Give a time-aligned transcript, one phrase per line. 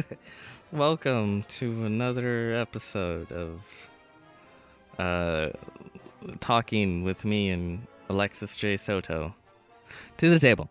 [0.72, 3.60] Welcome to another episode of
[4.98, 5.50] uh,
[6.40, 8.76] talking with me and Alexis J.
[8.76, 9.34] Soto.
[10.18, 10.70] To the table.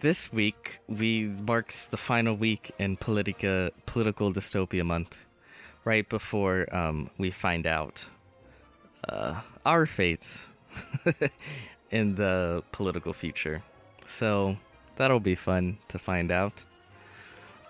[0.00, 5.26] This week we marks the final week in Politica political dystopia month,
[5.84, 8.08] right before um, we find out
[9.08, 10.48] uh, our fates
[11.90, 13.62] in the political future.
[14.06, 14.56] So
[14.96, 16.64] that'll be fun to find out.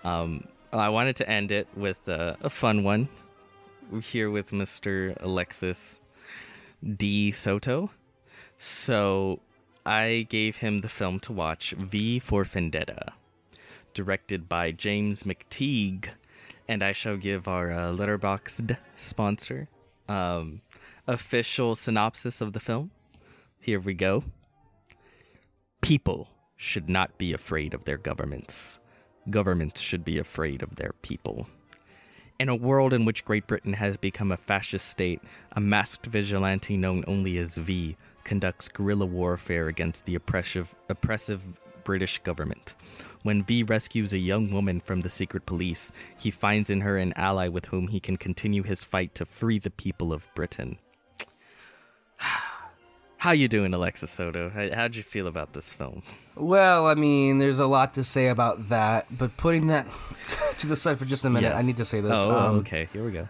[0.03, 3.09] Um, I wanted to end it with uh, a fun one.
[3.91, 5.19] We're here with Mr.
[5.19, 5.99] Alexis
[6.95, 7.31] D.
[7.31, 7.89] Soto.
[8.59, 9.39] So
[9.83, 13.13] I gave him the film to watch V for Vendetta,
[13.95, 16.09] directed by James McTeigue.
[16.67, 19.69] And I shall give our uh, Letterboxd sponsor
[20.07, 20.61] um,
[21.07, 22.91] official synopsis of the film.
[23.59, 24.23] Here we go.
[25.81, 28.77] People should not be afraid of their governments
[29.31, 31.47] governments should be afraid of their people.
[32.39, 35.21] In a world in which Great Britain has become a fascist state,
[35.51, 41.41] a masked vigilante known only as V conducts guerrilla warfare against the oppressive, oppressive
[41.83, 42.75] British government.
[43.23, 47.13] When V rescues a young woman from the secret police, he finds in her an
[47.17, 50.77] ally with whom he can continue his fight to free the people of Britain.
[53.19, 54.49] How you doing, Alexis Soto?
[54.49, 56.03] How, how'd you feel about this film?
[56.35, 59.85] Well, I mean, there's a lot to say about that, but putting that
[60.59, 61.61] to the side for just a minute, Yes.
[61.61, 62.17] I need to say this.
[62.17, 62.87] Oh, Um, okay.
[62.93, 63.27] Here we go.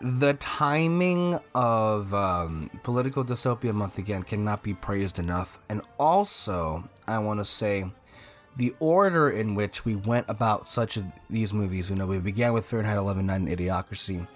[0.00, 5.58] The timing of um, Political Dystopia Month again cannot be praised enough.
[5.68, 7.84] And also, I want to say
[8.56, 11.90] the order in which we went about such of these movies.
[11.90, 14.26] You know, we began with Fahrenheit 11.9 and Idiocracy,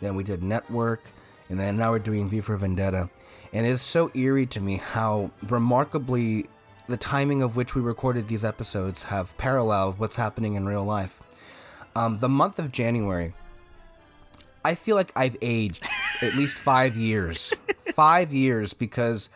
[0.00, 1.02] then we did Network,
[1.48, 3.08] and then now we're doing V for Vendetta.
[3.54, 6.46] And it's so eerie to me how remarkably
[6.88, 11.22] the timing of which we recorded these episodes have paralleled what's happening in real life.
[11.94, 13.32] Um, the month of January,
[14.64, 15.86] I feel like I've aged
[16.20, 17.54] at least five years.
[17.94, 19.30] five years because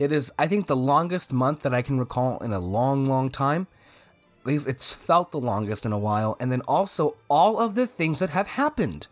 [0.00, 3.30] it is, I think, the longest month that I can recall in a long, long
[3.30, 3.68] time.
[4.40, 6.36] At least it's felt the longest in a while.
[6.40, 9.06] And then also all of the things that have happened.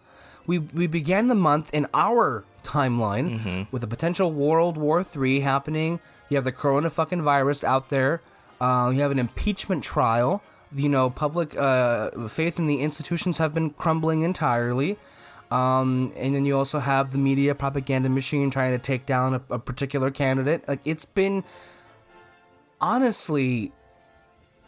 [0.49, 3.27] We, we began the month in our timeline
[3.73, 6.01] with a potential World War III happening.
[6.29, 8.21] You have the corona fucking virus out there.
[8.61, 10.43] Uh, you have an impeachment trial.
[10.75, 14.99] You know, public uh, faith in the institutions have been crumbling entirely.
[15.51, 19.43] Um, and then you also have the media propaganda machine trying to take down a,
[19.55, 20.69] a particular candidate.
[20.69, 21.43] Like it's been
[22.81, 23.73] honestly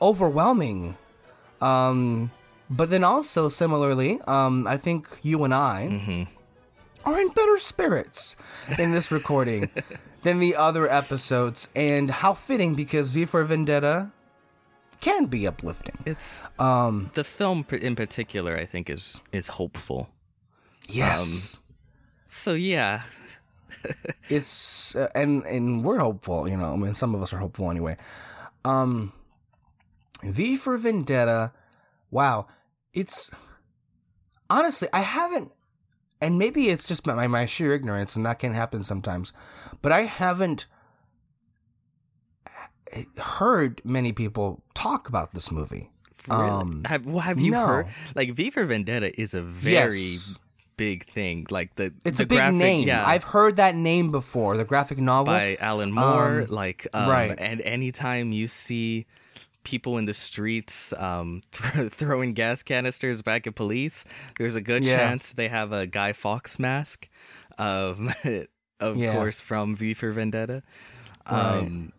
[0.00, 0.97] overwhelming.
[1.61, 2.31] Um,
[2.71, 6.27] but then also similarly, um, I think you and I
[7.05, 8.37] are in better spirits
[8.78, 9.71] in this recording
[10.22, 14.11] than the other episodes, and how fitting because V for Vendetta
[15.00, 15.94] can be uplifting.
[16.05, 18.56] It's Um, the film in particular.
[18.56, 20.09] I think is is hopeful.
[20.88, 21.61] yes.
[22.28, 23.03] So yeah,
[24.28, 27.71] it's uh, and and we're hopeful you know i mean some of us are hopeful
[27.71, 27.97] anyway
[28.65, 29.12] um
[30.22, 31.53] v for vendetta
[32.11, 32.47] wow
[32.93, 33.31] it's
[34.49, 35.53] honestly i haven't
[36.20, 39.32] and maybe it's just my, my sheer ignorance and that can happen sometimes
[39.82, 40.66] but i haven't
[43.19, 45.91] heard many people talk about this movie
[46.28, 46.48] really.
[46.48, 47.66] um have well, have you no.
[47.66, 47.86] heard?
[48.16, 50.38] Like V for Vendetta is a very Yes.
[50.76, 51.47] big thing.
[51.50, 54.64] Like the it's the a big graphic, name Yeah, i've heard that name before the
[54.64, 56.41] graphic novel by Alan Moore.
[56.42, 57.38] Um, like um, right.
[57.38, 59.06] And anytime you see
[59.65, 61.43] people in the streets um,
[61.91, 64.04] throwing gas canisters back at police,
[64.38, 64.94] there's a good Yeah.
[64.94, 67.09] chance they have a Guy Fawkes mask.
[67.59, 68.10] Um,
[68.81, 69.12] of Yeah.
[69.12, 70.62] course, from V for Vendetta.
[71.26, 71.93] Um,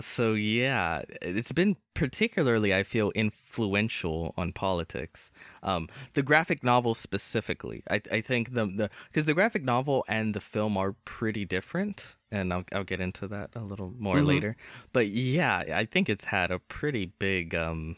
[0.00, 5.30] so yeah, it's been particularly, I feel, influential on politics.
[5.62, 10.34] Um, the graphic novel specifically, I, I think the the because the graphic novel and
[10.34, 14.26] the film are pretty different, and I'll I'll get into that a little more Mhm.
[14.26, 14.56] later.
[14.92, 17.96] But yeah, I think it's had a pretty big um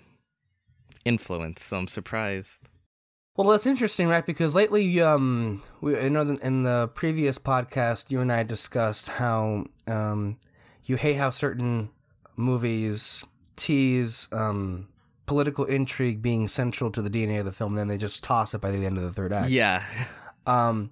[1.05, 1.65] influence.
[1.65, 2.69] So I'm surprised.
[3.37, 4.27] Well, that's interesting, right?
[4.27, 9.65] Because lately, um, we I know in the previous podcast, you and I discussed how
[9.87, 10.37] um,
[10.85, 11.91] you hate how certain
[12.37, 13.25] movies
[13.57, 14.89] tease um,
[15.27, 18.53] political intrigue being central to the DNA of the film, and then they just toss
[18.53, 19.51] it by the end of the third act.
[19.51, 19.85] Yeah,
[20.47, 20.91] Um,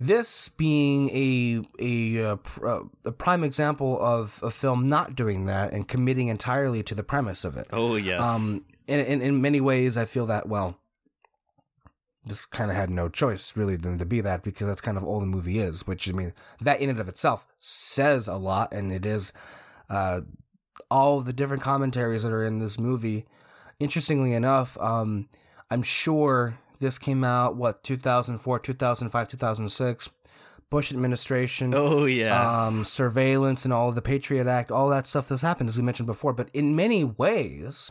[0.00, 5.44] this being a a, uh, pr- uh, a prime example of a film not doing
[5.44, 7.68] that and committing entirely to the premise of it.
[7.72, 10.78] oh yes, Um, in, in in many ways, I feel that well.
[12.24, 15.04] This kind of had no choice really than to be that because that's kind of
[15.04, 15.86] all the movie is.
[15.86, 19.32] Which I mean, that in and of itself says a lot, and it is
[19.88, 20.22] uh,
[20.90, 23.26] all the different commentaries that are in this movie.
[23.78, 25.28] Interestingly enough, um,
[25.70, 30.08] I'm sure this came out what 2004, 2005, 2006.
[30.70, 32.66] Bush administration, Oh yeah.
[32.66, 35.82] um, surveillance, and all of the Patriot Act, all that stuff that's happened, as we
[35.82, 36.32] mentioned before.
[36.32, 37.90] But in many ways,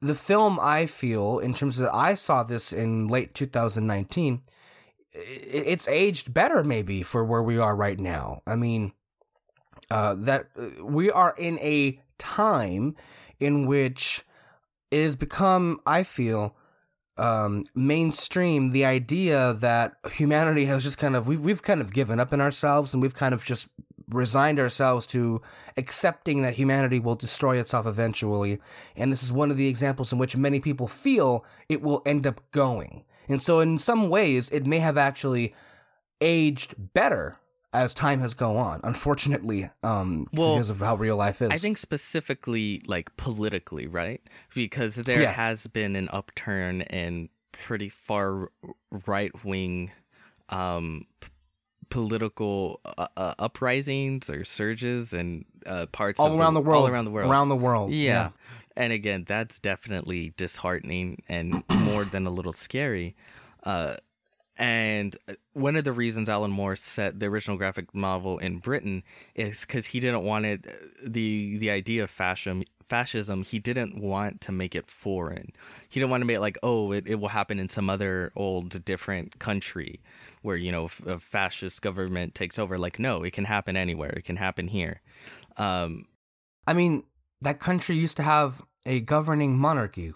[0.00, 4.40] the film I feel, in terms of I saw this in late 2019,
[5.12, 8.42] it's aged better maybe for where we are right now.
[8.46, 8.92] I mean,
[9.90, 12.94] uh, that uh, we are in a time
[13.40, 14.22] in which
[14.92, 16.54] it has become, I feel,
[17.20, 22.18] um, mainstream the idea that humanity has just kind of we've we've kind of given
[22.18, 23.68] up in ourselves and we've kind of just
[24.08, 25.40] resigned ourselves to
[25.76, 28.58] accepting that humanity will destroy itself eventually.
[28.96, 32.26] And this is one of the examples in which many people feel it will end
[32.26, 33.04] up going.
[33.28, 35.54] And so in some ways it may have actually
[36.20, 37.36] aged better
[37.72, 41.56] as time has gone on unfortunately um Well, because of how real life is I
[41.58, 44.20] think specifically like politically, right?
[44.54, 45.32] Because there Yeah.
[45.32, 48.50] has been an upturn in pretty far
[49.06, 49.90] right wing
[50.48, 51.28] um, p-
[51.90, 56.88] political uh, uh, uprisings or surges and uh, parts all of around the, world all
[56.88, 57.30] around the world.
[57.30, 58.30] around the world yeah.
[58.76, 63.14] And again, that's definitely disheartening and more than a little scary.
[63.64, 63.96] Uh,
[64.56, 69.02] and uh, one of the reasons Alan Moore set the original graphic novel in Britain
[69.34, 70.66] is because he didn't want it,
[71.04, 72.62] the the idea of fascism.
[72.88, 75.52] Fascism, he didn't want to make it foreign.
[75.88, 78.32] He didn't want to make it like, oh, it, it will happen in some other
[78.34, 80.00] old different country
[80.42, 82.76] where you know a fascist government takes over.
[82.78, 84.10] Like, no, it can happen anywhere.
[84.10, 85.02] It can happen here.
[85.56, 86.06] Um,
[86.66, 87.04] I mean,
[87.40, 90.12] that country used to have a governing monarchy.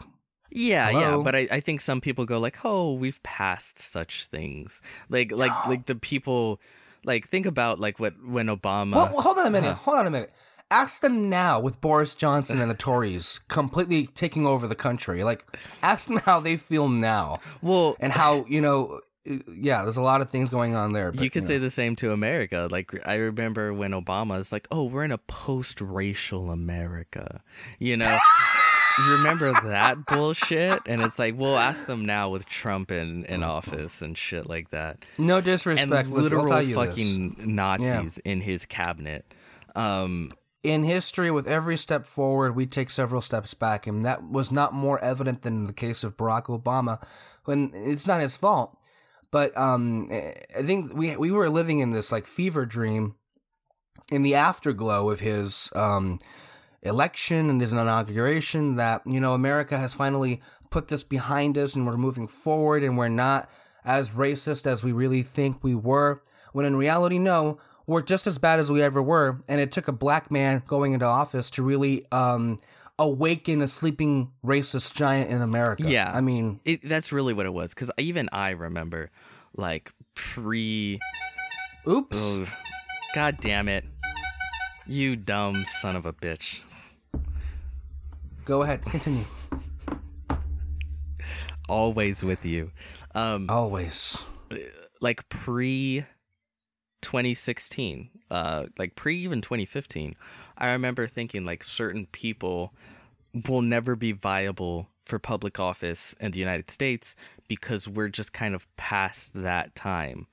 [0.54, 4.80] Yeah, yeah, but I, I think some people go like, "Oh, we've passed such things."
[5.08, 6.60] Like like like the people
[7.04, 9.70] like think about like what when Obama well, well, hold on a minute.
[9.70, 9.90] Uh-huh.
[9.90, 10.32] Hold on a minute.
[10.70, 15.22] Ask them now with Boris Johnson and the Tories completely taking over the country.
[15.22, 15.44] Like,
[15.82, 20.02] ask them how they feel now Well, and how, you know, uh, yeah, there's a
[20.02, 21.12] lot of things going on there.
[21.12, 21.48] But, you could know.
[21.48, 22.68] say the same to America.
[22.70, 27.42] Like I remember when Obama is like, "Oh, we're in a post-racial America."
[27.78, 28.18] You know,
[28.98, 30.80] remember that bullshit?
[30.86, 34.70] And it's like, we'll ask them now with Trump in, in office and shit like
[34.70, 35.04] that.
[35.18, 35.92] no disrespect.
[35.92, 36.74] and literal you this.
[36.74, 39.24] fucking Nazis in his cabinet.
[39.74, 40.32] Um,
[40.62, 44.72] in history, with every step forward, we take several steps back, and that was not
[44.72, 47.04] more evident than in the case of Barack Obama.
[47.44, 48.78] When it's not his fault,
[49.30, 53.16] but um, I think we we were living in this like fever dream
[54.10, 56.18] in the afterglow of his um,
[56.84, 58.76] election and his inauguration.
[58.76, 60.40] That you know, America has finally
[60.70, 63.48] put this behind us, and we're moving forward, and we're not
[63.84, 66.22] as racist as we really think we were.
[66.52, 69.40] When in reality, no, we're just as bad as we ever were.
[69.48, 72.58] And it took a black man going into office to really um,
[72.98, 75.84] awaken a sleeping racist giant in America.
[75.86, 76.10] Yeah.
[76.12, 77.74] I mean, it, that's really what it was.
[77.74, 79.10] Because even I remember,
[79.56, 80.98] like pre.
[81.86, 82.16] oops.
[82.18, 82.46] Oh,
[83.14, 83.84] God damn it!
[84.86, 86.62] You dumb son of a bitch.
[88.44, 89.24] Go ahead, continue.
[91.68, 92.70] Always with you.
[93.14, 94.22] Um, Always.
[95.00, 96.04] like pre
[97.02, 100.16] 2016 uh like pre even 2015
[100.56, 102.72] i remember thinking like certain people
[103.46, 107.14] will never be viable for public office in the united states
[107.46, 110.26] because we're just kind of past that time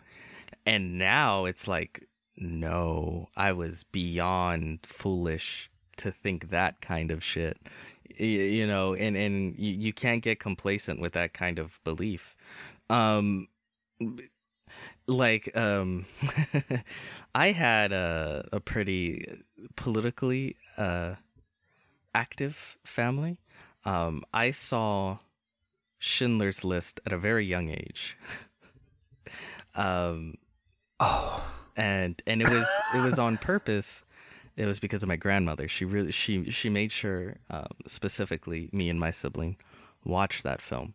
[0.66, 2.08] and now it's like
[2.38, 7.58] no i was beyond foolish to think that kind of shit
[8.20, 12.36] Y- you know and and you, you can't get complacent with that kind of belief.
[12.90, 13.48] Um
[15.08, 16.06] like um
[17.36, 19.42] i had a, a pretty
[19.76, 21.16] politically uh
[22.14, 23.38] active family.
[23.86, 25.20] Um i saw
[26.00, 28.18] schindler's list at a very young age.
[29.76, 30.36] Um
[31.00, 31.44] Oh,
[31.78, 34.04] and and it was it was on purpose
[34.62, 35.68] it was because of my grandmother.
[35.68, 39.58] She really she she made sure um, specifically me and my sibling
[40.06, 40.94] watched that film.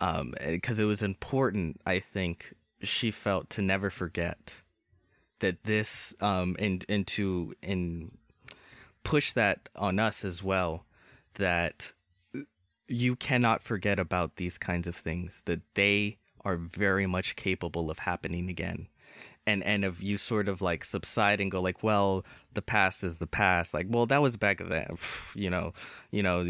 [0.00, 4.62] Um because it was important i think she felt to never forget
[5.40, 8.16] that this um and and to and
[9.02, 10.86] push that on us as well
[11.34, 11.92] that
[12.88, 18.00] you cannot forget about these kinds of things that they are very much capable of
[18.00, 18.88] happening again
[19.50, 23.18] and and if you sort of like subside and go like well the past is
[23.18, 23.74] the past.
[23.74, 24.96] Like well that was back then.
[25.34, 25.72] You know
[26.10, 26.44] you know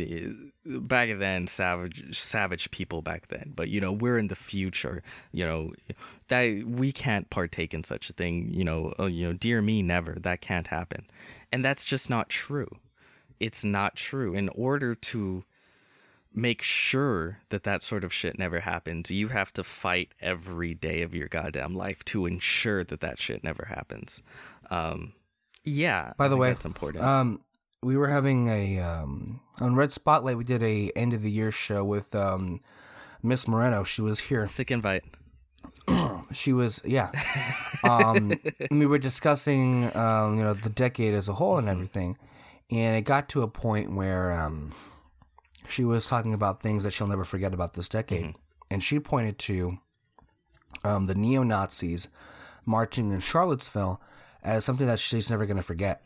[0.81, 3.53] back then savage savage people back then.
[3.55, 5.03] But you know we're in the future.
[5.33, 5.73] You know
[6.29, 8.49] that we can't partake in such a thing.
[8.53, 10.15] You know oh, you know dear me never.
[10.15, 11.07] That can't happen.
[11.53, 12.71] And that's just not true.
[13.39, 14.35] It's not true.
[14.35, 15.45] In order to
[16.33, 19.11] make sure that that sort of shit never happens.
[19.11, 23.43] You have to fight every day of your goddamn life to ensure that that shit
[23.43, 24.23] never happens.
[24.71, 25.13] Um,
[25.65, 26.13] yeah.
[26.17, 27.05] By the way, that's important.
[27.05, 27.41] Um,
[27.83, 30.37] we were having a um on Red Spotlight.
[30.37, 32.61] We did a end of the year show with um
[33.23, 33.85] Miss Moreno.
[33.85, 34.47] She was here.
[34.47, 35.05] Sick invite.
[36.33, 37.11] She was yeah.
[37.83, 38.39] Um,
[38.71, 42.17] and we were discussing um you know the decade as a whole and everything,
[42.71, 44.73] and it got to a point where um
[45.71, 48.35] she was talking about things that she'll never forget about this decade,
[48.71, 49.79] and she pointed to
[50.85, 52.09] um the neo Nazis
[52.65, 54.01] marching in Charlottesville
[54.43, 56.03] as something that she's never going to forget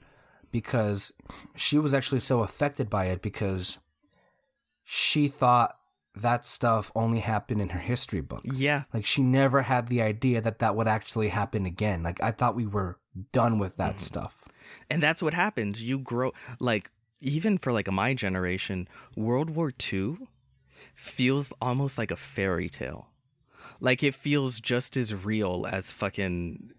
[0.50, 1.12] because
[1.56, 3.78] she was actually so affected by it because
[4.84, 5.76] she thought
[6.16, 8.56] that stuff only happened in her history books.
[8.56, 8.84] Yeah.
[8.92, 12.02] Like she never had the idea that that would actually happen again.
[12.02, 12.98] Like I thought we were
[13.32, 14.44] done with that stuff.
[14.88, 15.82] And that's what happens.
[15.82, 16.90] You grow like
[17.24, 20.16] even for like my generation, World War II
[20.94, 23.08] feels almost like a fairy tale.
[23.80, 26.72] Like it feels just as real as fucking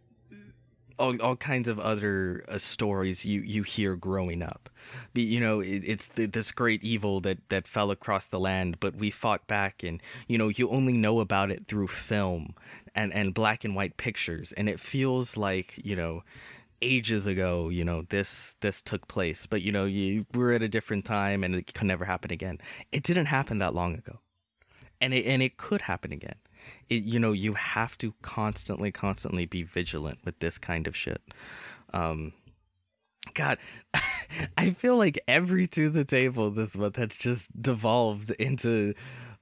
[0.97, 4.69] all, all kinds of other uh, stories you, you hear growing up.
[5.13, 8.95] Be, you know, it, it's this great evil that, that fell across the land, but
[8.95, 12.55] we fought back, and you know, you only know about it through film
[12.93, 16.23] and, and black and white pictures, and it feels like you know,
[16.81, 20.67] ages ago, you know, this this took place, but you know, you we're at a
[20.67, 22.59] different time, and it can never happen again.
[22.91, 24.19] It didn't happen that long ago,
[25.01, 26.35] and it and it could happen again.
[26.89, 31.21] It, you know, you have to constantly, constantly be vigilant with this kind of shit.
[31.93, 32.33] Um,
[33.33, 33.57] God,
[34.57, 38.93] I feel like every to the table this month has just devolved into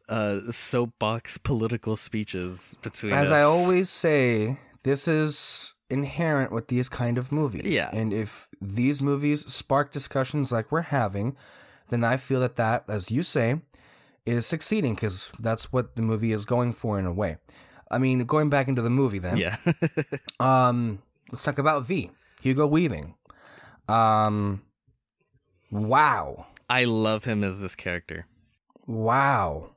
[0.10, 3.34] uh soapbox political speeches between As us.
[3.34, 7.74] I always say, this is inherent with these kind of movies.
[7.74, 7.90] Yeah.
[7.94, 11.36] And if these movies spark discussions like we're having,
[11.90, 13.62] then I feel that that, as you say,
[14.26, 17.38] is succeeding because that's what the movie is going for in a way.
[17.92, 19.38] I mean, going back into the movie then.
[19.38, 19.58] yeah.
[20.40, 22.10] Um, let's talk about V.
[22.42, 23.14] Hugo Weaving.
[23.88, 24.64] Um,
[25.72, 28.26] wow, I love him as this character.
[28.88, 29.70] wow.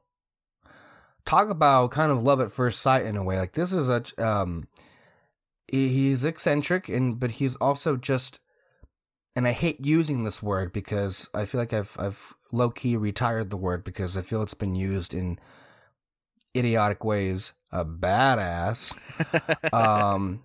[1.25, 3.37] Talk about kind of love at first sight in a way.
[3.37, 4.69] Like this is a um,
[5.69, 8.41] he's eccentric and but he's also just,
[9.35, 13.51] and I hate using this word because I feel like I've I've low key retired
[13.51, 15.39] the word because I feel it's been used in
[16.57, 17.53] idiotic ways.
[17.73, 18.95] A badass.
[19.73, 20.43] um,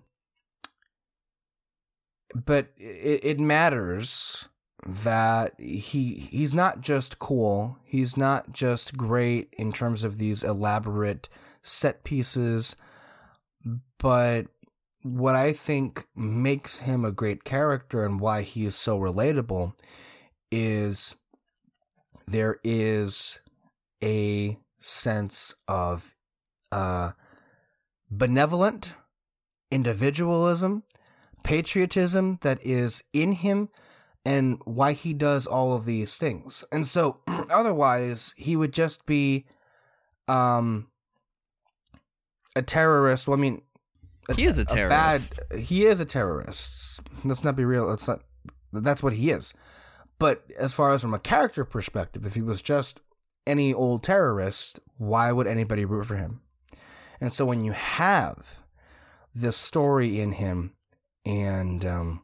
[2.34, 4.48] but it, it matters
[4.84, 7.78] that he he's not just cool.
[7.84, 11.28] He's not just great in terms of these elaborate
[11.62, 12.76] set pieces,
[13.98, 14.46] but
[15.02, 19.74] what I think makes him a great character and why he is so relatable
[20.50, 21.16] is
[22.26, 23.40] there is
[24.02, 26.14] a sense of
[26.70, 27.12] uh,
[28.10, 28.94] benevolent
[29.70, 30.84] individualism,
[31.42, 33.68] patriotism that is in him,
[34.24, 36.64] and why he does all of these things.
[36.70, 39.46] And so, otherwise, he would just be
[40.28, 40.88] um,
[42.54, 43.26] a terrorist.
[43.26, 43.62] Well, I mean,
[44.34, 45.40] He is a terrorist.
[45.50, 45.60] bad.
[45.60, 47.00] He is a terrorist.
[47.24, 47.86] Let's not be real.
[47.86, 48.22] Let's not.
[48.72, 49.52] That's what he is.
[50.18, 53.00] But as far as from a character perspective, if he was just
[53.46, 56.40] any old terrorist, why would anybody root for him?
[57.20, 58.60] And so when you have
[59.34, 60.74] this story in him
[61.24, 62.22] and um,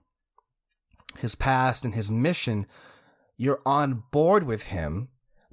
[1.19, 2.67] his past and his mission,
[3.37, 5.09] you're on board with him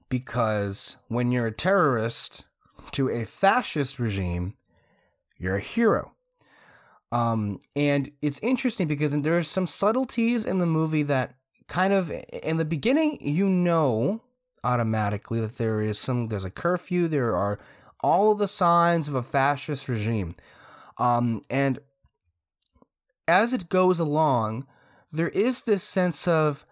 [0.10, 2.46] because when you're a terrorist
[2.92, 4.56] to a fascist regime,
[5.38, 6.15] you're a hero.
[7.16, 11.36] Um, and it's interesting because there are some subtleties in the movie that
[11.70, 12.12] kind of,
[12.44, 14.22] in the beginning, you know
[14.66, 17.58] automatically that there is some, there's a curfew, there are
[18.02, 20.36] all of the signs of a fascist regime.
[20.98, 21.80] Um, and
[23.30, 24.68] as it goes along,
[25.10, 26.66] there is this sense of,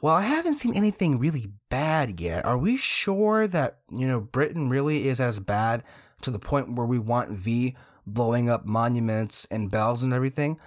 [0.00, 2.46] well, I haven't seen anything really bad yet.
[2.46, 5.82] Are we sure that, you know, Britain really is as bad
[6.22, 7.76] to the point where we want V
[8.06, 10.58] blowing up monuments and bells and everything?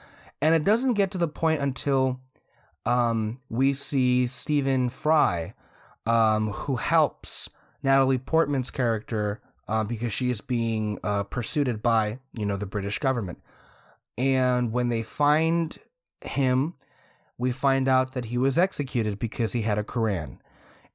[0.41, 2.19] And it doesn't get to the point until
[2.85, 5.53] um, we see Stephen Fry,
[6.05, 7.49] um, who helps
[7.81, 12.99] Natalie Portman's character uh, because she is being uh, pursued by, you know, the British
[12.99, 13.39] government.
[14.17, 15.77] And when they find
[16.21, 16.75] him,
[17.37, 20.37] we find out that he was executed because he had a Quran.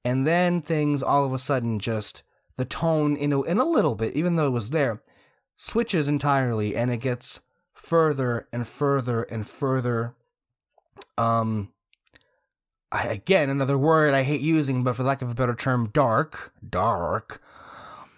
[0.05, 2.23] And then things all of a sudden just
[2.57, 5.03] the tone in a, in a little bit, even though it was there,
[5.59, 7.41] switches entirely and it gets
[7.75, 10.15] further and further and further
[11.19, 11.71] um
[12.91, 16.55] I, again another word I hate using, but for lack of a better term, dark,
[16.67, 17.43] dark.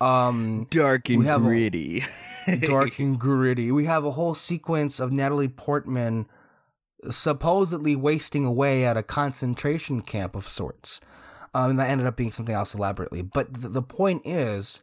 [0.00, 2.04] Um, dark and a- gritty.
[2.60, 3.72] dark and gritty.
[3.72, 6.26] We have a whole sequence of Natalie Portman
[7.10, 11.00] supposedly wasting away at a concentration camp of sorts.
[11.52, 13.22] Um, and that ended up being something else elaborately.
[13.22, 14.82] But th- the point is,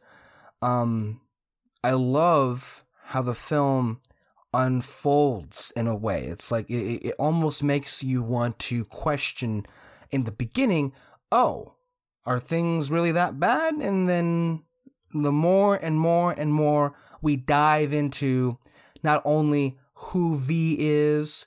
[0.62, 1.22] um,
[1.84, 4.02] I love how the film
[4.54, 6.26] unfolds in a way.
[6.26, 9.66] It's like it, it almost makes you want to question
[10.12, 10.94] in the beginning,
[11.32, 11.76] oh,
[12.26, 13.76] are things really that bad?
[13.76, 14.64] And then
[15.14, 18.58] the more and more and more we dive into
[19.04, 21.46] not only who V is,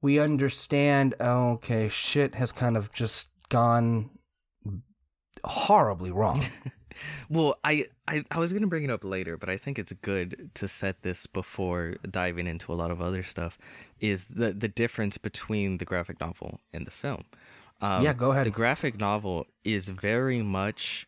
[0.00, 4.10] we understand, oh, okay, shit has kind of just gone
[5.44, 6.40] horribly wrong.
[7.28, 10.50] Well, I, I I was gonna bring it up later, but I think it's good
[10.54, 13.58] to set this before diving into a lot of other stuff.
[14.00, 17.24] Is the the difference between the graphic novel and the film?
[17.80, 18.46] Um, Yeah, go ahead.
[18.46, 21.06] The graphic novel is very much.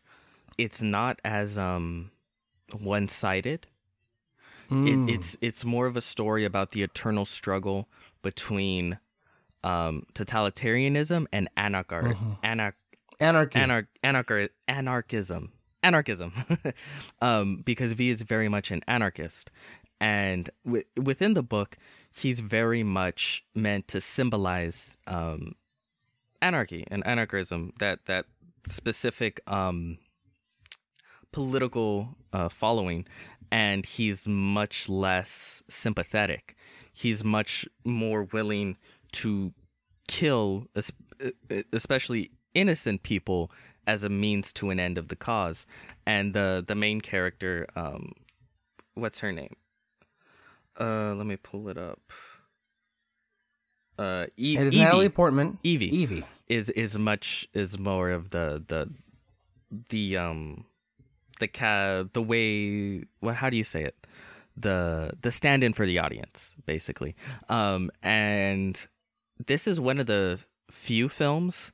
[0.57, 2.11] It's not as um,
[2.79, 3.67] one sided.
[4.69, 5.09] Mm.
[5.09, 7.89] It, it's it's more of a story about the eternal struggle
[8.21, 8.99] between
[9.63, 12.73] um, totalitarianism and anarchar- anar-
[13.19, 13.59] Anarchy.
[13.59, 15.51] anar- anarchar- anarchism
[15.83, 16.33] anarchism.
[17.21, 19.51] Um, because v is very much an anarchist.
[19.99, 21.77] And w- within the book
[22.11, 25.53] he's very much meant to symbolize um,
[26.41, 28.25] anarchy and anarchism that that
[28.65, 29.97] specific um,
[31.31, 33.05] political uh, following.
[33.51, 36.55] And he's much less sympathetic.
[36.93, 38.77] He's much more willing
[39.13, 39.53] to
[40.07, 40.67] kill
[41.71, 43.51] especially innocent people
[43.87, 45.65] as a means to an end of the cause
[46.05, 48.11] and the the main character um
[48.93, 49.55] what's her name
[50.79, 51.99] uh let me pull it up
[53.99, 55.57] uh e- it is Evie Natalie Portman.
[55.63, 55.93] Evie.
[55.95, 56.25] Evie.
[56.47, 58.89] is is much is more of the the
[59.89, 60.65] the um
[61.39, 64.07] the ca the way what how do you say it
[64.55, 67.15] the the stand in for the audience basically
[67.49, 68.87] um and
[69.47, 71.71] this is one of the few films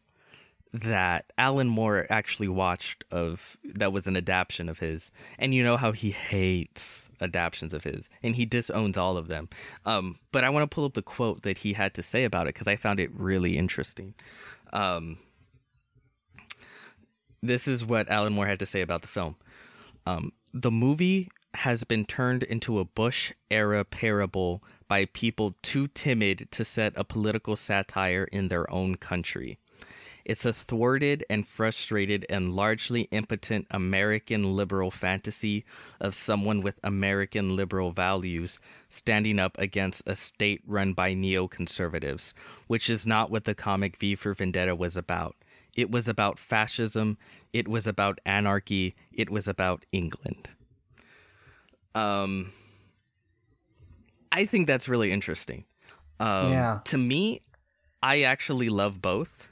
[0.74, 5.12] that Alan Moore actually watched of that was an adaptation of his.
[5.40, 9.50] And you know how he hates adaptations of his and he disowns all of them.
[9.86, 12.48] Um but I want to pull up the quote that he had to say about
[12.48, 14.14] it cuz I found it really interesting.
[14.72, 15.18] Um
[17.42, 19.36] this is what Alan Moore had to say about the film.
[20.06, 26.48] Um, the movie has been turned into a Bush era parable by people too timid
[26.52, 29.58] to set a political satire in their own country.
[30.28, 35.64] It's a thwarted and frustrated and largely impotent American liberal fantasy
[36.02, 38.60] of someone with American liberal values
[38.90, 42.34] standing up against a state run by neoconservatives,
[42.68, 45.38] which is not what the comic V for Vendetta was about.
[45.78, 47.18] It was about fascism.
[47.54, 48.96] It was about anarchy.
[49.14, 50.50] It was about England.
[51.96, 52.52] Um,
[54.30, 55.64] I think that's really interesting.
[56.20, 56.80] Um, Yeah.
[56.84, 57.40] To me,
[58.04, 59.47] I actually love both.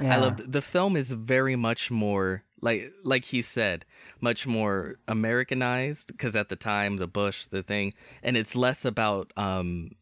[0.00, 0.14] Yeah.
[0.14, 3.84] I love the film is very much more like like he said,
[4.20, 9.32] much more Americanized because at the time the Bush the thing, and it's less about
[9.36, 9.92] um,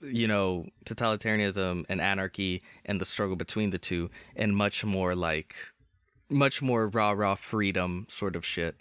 [0.00, 5.54] you know totalitarianism and anarchy and the struggle between the two, and much more like
[6.28, 8.76] much more raw raw freedom sort of shit.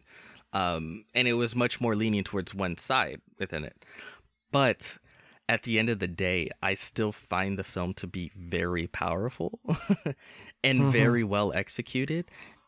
[0.52, 3.86] Um, and it was much more leaning towards one side within it,
[4.52, 4.98] but
[5.50, 9.60] at the end of the day, I still find the film to be very powerful
[10.64, 12.26] and very well executed.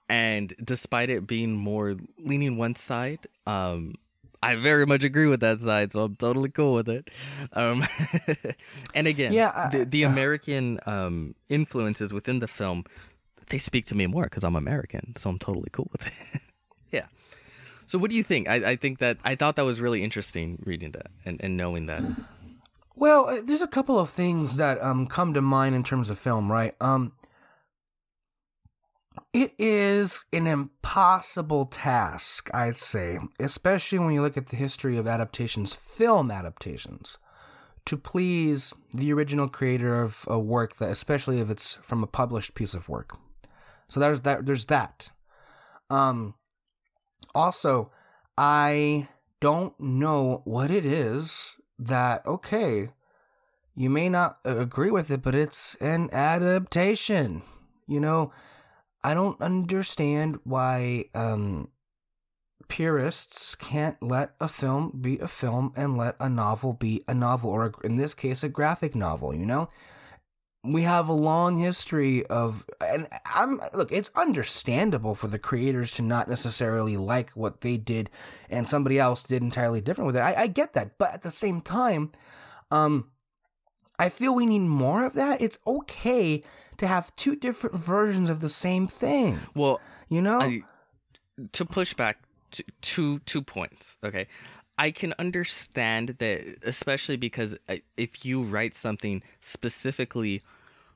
[0.09, 3.95] And despite it being more leaning one side, um,
[4.43, 7.09] I very much agree with that side, so I'm totally cool with it.
[7.53, 7.85] Um,
[8.95, 12.83] and again, Yeah, I- the, the American um, influences within the film,
[13.49, 16.41] they speak to me more because I'm American, so I'm totally cool with it.
[16.91, 17.05] yeah.
[17.85, 18.49] So what do you think?
[18.49, 21.85] I, I think that I thought that was really interesting reading that and, and knowing
[21.85, 22.01] that.
[23.01, 26.19] Well, uh, there's a couple of things that um come to mind in terms of
[26.19, 26.75] film, right?
[26.79, 27.13] Um
[29.33, 35.07] it is an impossible task, I'd say, especially when you look at the history of
[35.07, 37.17] adaptations, film adaptations,
[37.85, 42.53] to please the original creator of a work that especially if it's from a published
[42.53, 43.17] piece of work.
[43.87, 45.09] So there's that there's that.
[45.89, 46.35] Um
[47.33, 47.91] also,
[48.37, 49.09] I
[49.39, 51.57] don't know what it is
[51.87, 52.89] that okay,
[53.75, 57.41] you may not agree with it, but it's an adaptation.
[57.87, 58.31] You know,
[59.03, 61.69] I don't understand why um
[62.67, 67.49] purists can't let a film be a film and let a novel be a novel
[67.49, 69.69] or a, in this case a graphic novel, you know?
[70.63, 76.03] We have a long history of and I'm look it's understandable for the creators to
[76.03, 78.09] not necessarily like what they did
[78.49, 80.21] and somebody else did entirely different with it.
[80.21, 82.11] I, I get that but at the same time
[82.69, 83.09] um
[83.97, 85.41] I feel we need more of that.
[85.41, 86.43] It's okay
[86.77, 90.41] to have two different versions of the same thing Well, you know?
[90.41, 90.61] I,
[91.53, 92.17] to push back
[92.51, 93.97] to two two points.
[94.03, 94.27] Okay,
[94.77, 100.41] I can understand that, especially because uh, if you write something specifically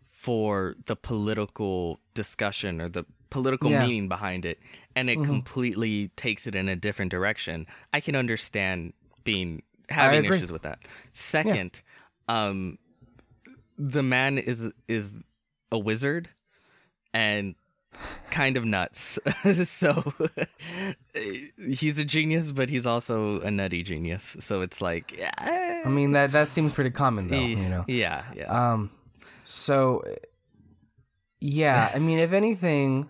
[0.07, 3.85] for the political discussion or the political Yeah.
[3.85, 4.59] meaning behind it,
[4.95, 10.51] and it completely takes it in a different direction, I can understand being having issues
[10.51, 10.79] with that.
[11.11, 11.81] Second,
[12.27, 12.77] um,
[13.77, 15.23] the man is is
[15.71, 16.29] a wizard,
[17.13, 17.55] and
[18.31, 19.19] kind of nuts.
[19.63, 20.13] so
[21.57, 24.37] he's a genius, but he's also a nutty genius.
[24.39, 28.23] So it's like, eh, I mean that that seems pretty common though you know yeah,
[28.35, 28.73] yeah.
[28.73, 28.91] Um,
[29.43, 30.03] so
[31.47, 33.09] yeah, I mean, if anything,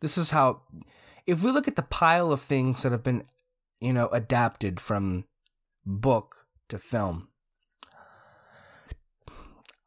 [0.00, 0.60] this is how.
[1.26, 3.24] If we look at the pile of things that have been,
[3.80, 5.24] you know, adapted from
[5.86, 7.28] book to film,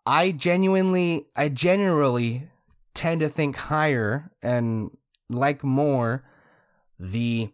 [0.05, 2.49] I genuinely, I generally
[2.93, 4.91] tend to think higher and
[5.29, 6.23] like more
[6.99, 7.51] the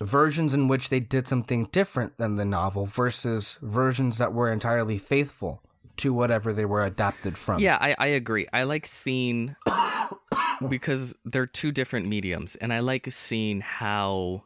[0.00, 4.98] versions in which they did something different than the novel versus versions that were entirely
[4.98, 5.62] faithful
[5.96, 7.58] to whatever they were adapted from.
[7.60, 8.46] yeah, I, I agree.
[8.52, 9.56] I like seeing
[10.68, 14.44] because they're two different mediums, and I like seeing how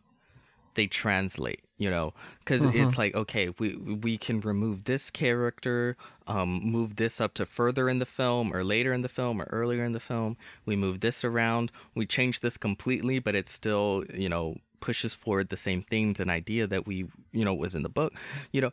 [0.75, 1.61] they translate.
[1.83, 3.69] You know, because it's like okay, we
[4.07, 8.63] we can remove this character, um, move this up to further in the film, or
[8.75, 10.37] later in the film, or earlier in the film.
[10.65, 11.73] We move this around.
[11.95, 16.31] We change this completely, but it still you know pushes forward the same themes and
[16.31, 16.97] idea that we
[17.33, 18.13] you know was in the book.
[18.53, 18.73] You know,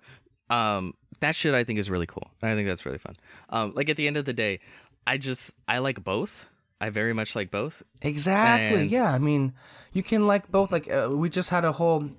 [0.55, 2.27] um, that shit I think is really cool.
[2.43, 3.15] I think that's really fun.
[3.49, 4.59] Um, like at the end of the day,
[5.07, 6.45] I just I like both.
[6.81, 7.83] I very much like both.
[8.01, 8.81] Exactly.
[8.83, 9.11] And- yeah.
[9.11, 9.53] I mean,
[9.91, 10.71] you can like both.
[10.71, 12.09] Like uh, we just had a whole,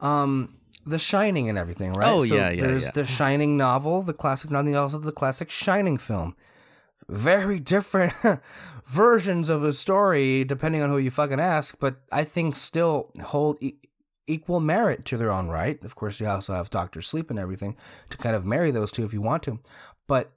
[0.00, 0.54] um,
[0.84, 2.12] The Shining and everything, right?
[2.12, 2.90] Oh, yeah, yeah, There's yeah.
[2.92, 6.36] the Shining novel, the classic novel, and also the classic Shining film.
[7.08, 8.12] Very different
[8.86, 11.76] versions of a story, depending on who you fucking ask.
[11.78, 13.76] But I think still hold e-
[14.26, 15.82] equal merit to their own right.
[15.84, 17.76] Of course, you also have Doctor Sleep and everything
[18.10, 19.60] to kind of marry those two if you want to.
[20.08, 20.32] But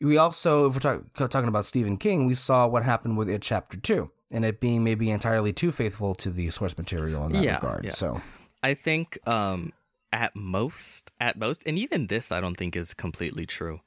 [0.00, 3.42] we also, if we're talk, talking about Stephen King, we saw what happened with it
[3.42, 7.42] chapter two, and it being maybe entirely too faithful to the source material in that
[7.44, 7.84] Yeah, regard.
[7.84, 7.90] yeah.
[7.92, 8.20] So
[8.66, 9.72] I think um
[10.12, 13.80] at most at most and even this I don't think is completely true.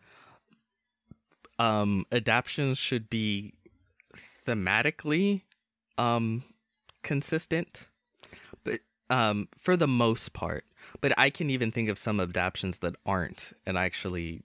[1.67, 3.55] Um adaptions should be
[4.47, 5.41] thematically
[5.97, 6.43] um
[7.03, 7.89] consistent
[8.63, 10.63] but um for the most part.
[11.01, 14.43] But I can even think of some adaptions that aren't and I actually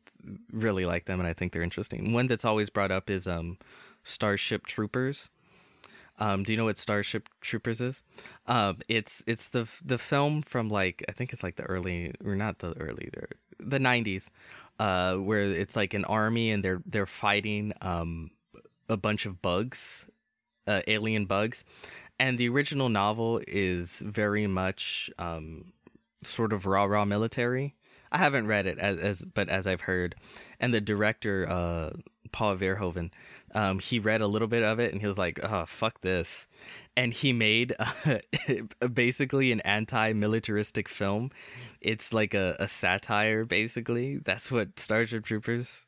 [0.51, 2.13] really like them and I think they're interesting.
[2.13, 3.57] One that's always brought up is um
[4.03, 5.31] Starship Troopers.
[6.19, 8.03] Um, do you know what Starship Troopers is?
[8.47, 12.37] Um, it's it's the the film from like I think it's like the early or
[12.37, 13.11] not the early
[13.59, 14.31] the nineties,
[14.79, 18.31] uh, where it's like an army and they're they're fighting um
[18.89, 20.05] a bunch of bugs,
[20.67, 21.65] uh, alien bugs,
[22.19, 25.73] and the original novel is very much um
[26.23, 27.75] sort of rah rah military.
[28.13, 30.15] I haven't read it as, as but as I've heard,
[30.61, 31.91] and the director uh
[32.33, 33.11] Paul Verhoeven,
[33.55, 36.47] um, he read a little bit of it and he was like, "Oh fuck this,"
[36.97, 37.75] and he made
[38.07, 38.19] uh,
[38.93, 41.31] basically an anti-militaristic film.
[41.81, 44.19] It's like a, a satire, basically.
[44.19, 45.87] That's what Starship Troopers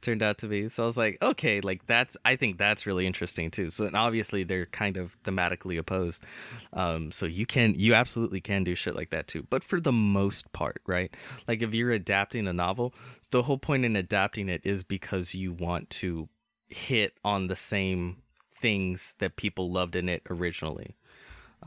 [0.00, 0.68] turned out to be.
[0.68, 3.70] So I was like, okay, like that's I think that's really interesting too.
[3.70, 6.24] So and obviously they're kind of thematically opposed.
[6.72, 9.46] Um, so you can you absolutely can do shit like that too.
[9.50, 11.14] But for the most part, right?
[11.48, 12.94] Like if you're adapting a novel,
[13.30, 16.28] the whole point in adapting it is because you want to
[16.68, 20.96] hit on the same things that people loved in it originally.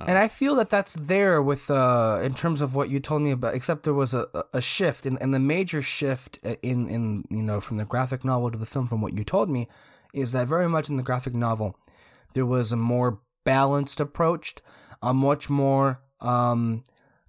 [0.05, 3.31] and I feel that that's there with uh in terms of what you told me
[3.31, 3.53] about.
[3.53, 7.59] Except there was a a shift, and and the major shift in in you know
[7.59, 9.67] from the graphic novel to the film from what you told me
[10.13, 11.77] is that very much in the graphic novel
[12.33, 14.55] there was a more balanced approach,
[15.01, 16.83] a much more um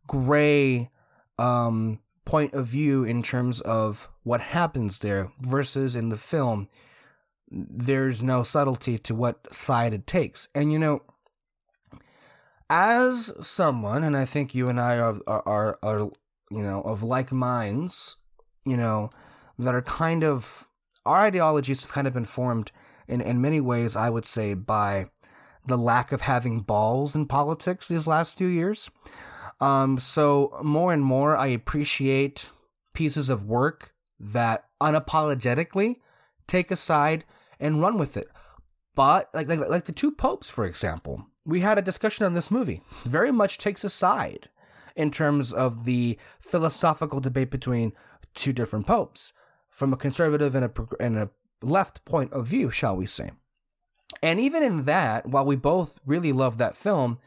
[0.07, 0.91] gray
[1.39, 6.69] um point of view in terms of what happens there versus in the film
[7.51, 11.03] there's no subtlety to what side it takes and you know
[12.71, 16.11] as someone, and I think you and I are, are, are, are
[16.51, 18.17] you know, of like minds,
[18.65, 19.11] you know,
[19.59, 20.69] that are kind of,
[21.05, 22.71] our ideologies have kind of been formed
[23.09, 25.11] in, in many ways, I would say, by
[25.67, 28.89] the lack of having balls in politics these last few years.
[29.61, 32.51] Um, so more and more, I appreciate
[32.95, 35.97] pieces of work that unapologetically
[36.47, 37.25] take a side
[37.61, 38.29] and run with it.
[38.95, 42.51] But like like like the two popes, for example, we had a discussion on this
[42.51, 42.83] movie.
[43.05, 44.49] Very much takes a side
[44.97, 47.93] in terms of the philosophical debate between
[48.35, 49.33] two different popes
[49.69, 51.31] from a conservative and a and a
[51.63, 53.31] left point of view, shall we say.
[54.23, 57.19] And even in that, while we both really love that film,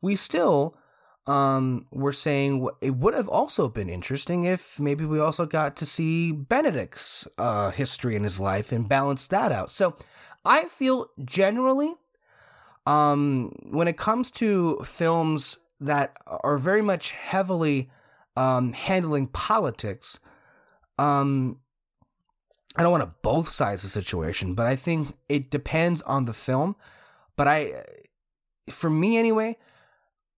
[0.00, 0.76] we still
[1.26, 5.86] um, were saying it would have also been interesting if maybe we also got to
[5.86, 9.70] see Benedict's uh, history in his life and balance that out.
[9.70, 9.96] So
[10.44, 11.94] I feel generally,
[12.86, 17.90] um, when it comes to films that are very much heavily
[18.36, 20.18] um, handling politics,
[20.98, 21.58] um,
[22.76, 26.32] I don't want to both sides the situation, but I think it depends on the
[26.32, 26.76] film.
[27.36, 27.84] But I,
[28.68, 29.56] for me anyway,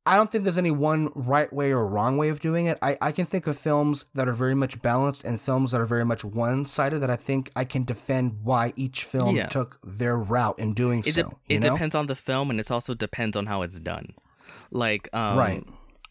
[0.04, 2.76] I don't think there's any one right way or wrong way of doing it.
[2.82, 5.86] I, I can think of films that are very much balanced and films that are
[5.86, 9.46] very much one sided that I think I can defend why each film Yeah.
[9.46, 11.22] took their route in doing It, so.
[11.22, 11.72] de- you it know?
[11.74, 14.14] depends on the film, and it also depends on how it's done.
[14.72, 15.64] Like, um, Right.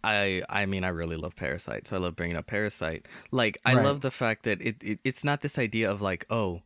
[0.04, 3.08] I I mean, I really love Parasite, so I love bringing up Parasite.
[3.32, 3.86] Like, I Right.
[3.86, 6.62] love the fact that it, it it's not this idea of like, oh,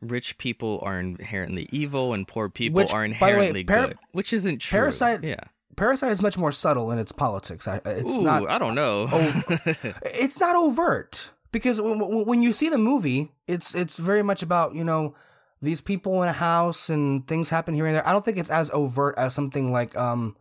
[0.00, 4.32] rich people are inherently evil and poor people Which, are way, inherently Par- good, which
[4.32, 4.78] isn't true.
[4.78, 5.40] Parasite- yeah.
[5.76, 7.68] Parasite is much more subtle in its politics.
[7.68, 8.48] I, it's Ooh, not.
[8.48, 9.08] I don't know.
[9.10, 9.42] Oh,
[10.02, 14.42] it's not overt because when, when when you see the movie, it's it's very much
[14.42, 15.14] about you know
[15.62, 18.06] these people in a house and things happen here and there.
[18.06, 20.36] I don't think it's as overt as something like um,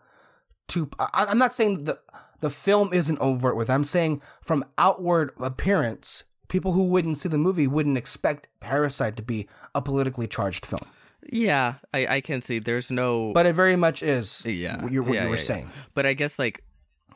[0.70, 0.90] to.
[1.00, 2.00] I, I'm not saying the
[2.40, 3.70] the film isn't overt with.
[3.70, 9.24] I'm saying from outward appearance, people who wouldn't see the movie wouldn't expect Parasite to
[9.24, 10.90] be a politically charged film,
[11.32, 12.60] yeah, I I can see.
[12.60, 13.32] There's no.
[13.34, 14.44] but it very much is.
[14.46, 15.46] yeah, what you, what yeah, you were yeah, yeah.
[15.48, 15.70] saying.
[15.94, 16.64] But I guess like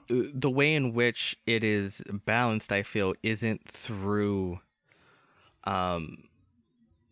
[0.09, 4.59] uh, the way in which it is balanced, I feel, isn't through
[5.65, 6.23] um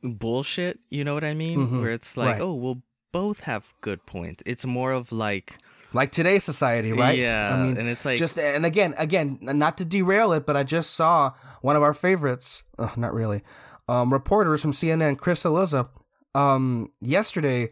[0.03, 0.79] bullshit.
[0.89, 1.67] You know what I mean?
[1.67, 1.81] Mhm.
[1.81, 2.41] Where it's like, Right.
[2.41, 2.81] oh, we'll
[3.11, 4.43] both have good points.
[4.45, 5.57] It's more of like,
[5.93, 7.17] like today's society, right?
[7.17, 10.55] yeah, I mean, and it's like, just and again, again, not to derail it, but
[10.55, 12.63] I just saw one of our favorites.
[12.77, 13.41] Oh, not really.
[13.87, 15.89] Um, reporters from CNN, Chris Cillizza,
[16.35, 17.69] um, yesterday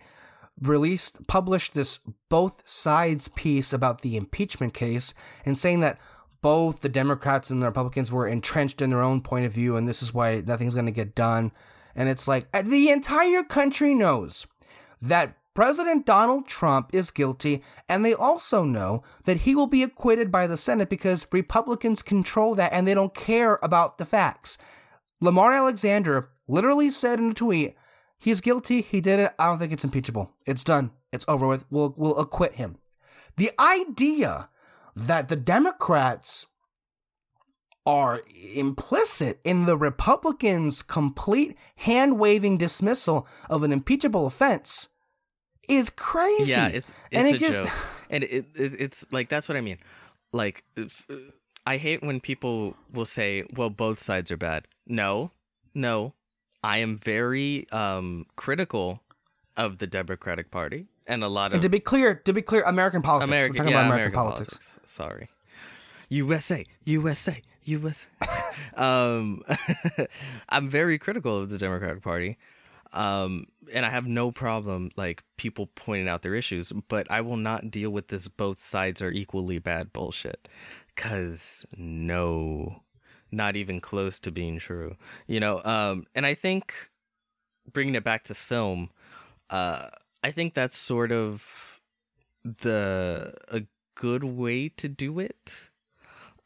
[0.61, 5.13] released published this both sides piece about the impeachment case
[5.45, 5.99] and saying that
[6.41, 9.87] both the Democrats and the Republicans were entrenched in their own point of view, and
[9.87, 11.51] this is why nothing's going to get done.
[11.95, 14.45] And it's like uh, the entire country knows
[15.01, 20.31] that President Donald Trump is guilty, and they also know that he will be acquitted
[20.31, 24.59] by the Senate because Republicans control that and they don't care about the facts.
[25.19, 27.75] Lamar Alexander literally said in a tweet,
[28.17, 28.81] "He's guilty.
[28.81, 29.33] He did it.
[29.39, 30.31] I don't think it's impeachable.
[30.45, 30.91] It's done.
[31.11, 31.65] It's over with.
[31.69, 32.77] We'll we'll acquit him."
[33.37, 34.49] The idea
[34.95, 36.47] that the Democrats
[37.85, 38.21] are
[38.53, 44.89] implicit in the Republicans' complete hand waving dismissal of an impeachable offense
[45.69, 46.51] is crazy.
[46.51, 49.57] yeah, it's And it's it a just- joke, and it, it it's like that's what
[49.57, 49.77] I mean.
[50.33, 51.07] Like, it's,
[51.65, 55.31] I hate when people will say, "Well, both sides are bad." No,
[55.73, 56.13] no,
[56.63, 59.01] I am very um critical
[59.55, 62.61] of the Democratic Party and a lot of and to be clear, to be clear,
[62.63, 63.29] American politics.
[63.29, 64.79] American, We're talking yeah, about American, politics.
[64.85, 65.29] Sorry,
[66.09, 68.07] USA, USA, USA.
[68.75, 69.43] um,
[70.49, 72.37] I'm very critical of the Democratic Party,
[72.93, 77.37] um, and I have no problem like people pointing out their issues, but I will
[77.37, 80.47] not deal with this both sides are equally bad bullshit,
[80.95, 82.83] cause no,
[83.31, 84.95] not even close to being true.
[85.27, 86.73] You know, um, and I think
[87.71, 88.89] bringing it back to film,
[89.49, 89.87] uh,
[90.23, 91.81] I think that's sort of
[92.43, 93.63] the a
[93.95, 95.69] good way to do it.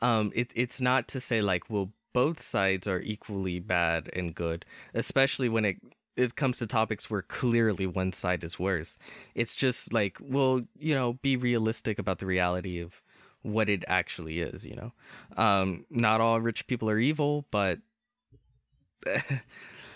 [0.02, 4.65] Um, it it's not to say like well both sides are equally bad and good,
[4.94, 5.78] especially when it
[6.17, 8.98] it comes to topics where clearly one side is worse.
[9.36, 13.02] It's just like well you know be realistic about the reality of
[13.41, 14.65] what it actually is.
[14.65, 14.93] You know,
[15.38, 17.80] um, not all rich people are evil, but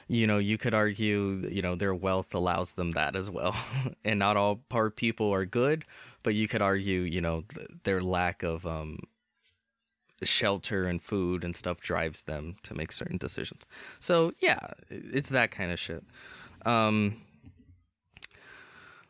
[0.07, 3.55] you know, you could argue, you know, their wealth allows them that as well.
[4.05, 5.83] and not all poor people are good,
[6.23, 8.99] but you could argue, you know, th- their lack of um
[10.23, 13.63] shelter and food and stuff drives them to make certain decisions.
[13.99, 16.03] So, yeah, it's that kind of shit.
[16.65, 17.21] Um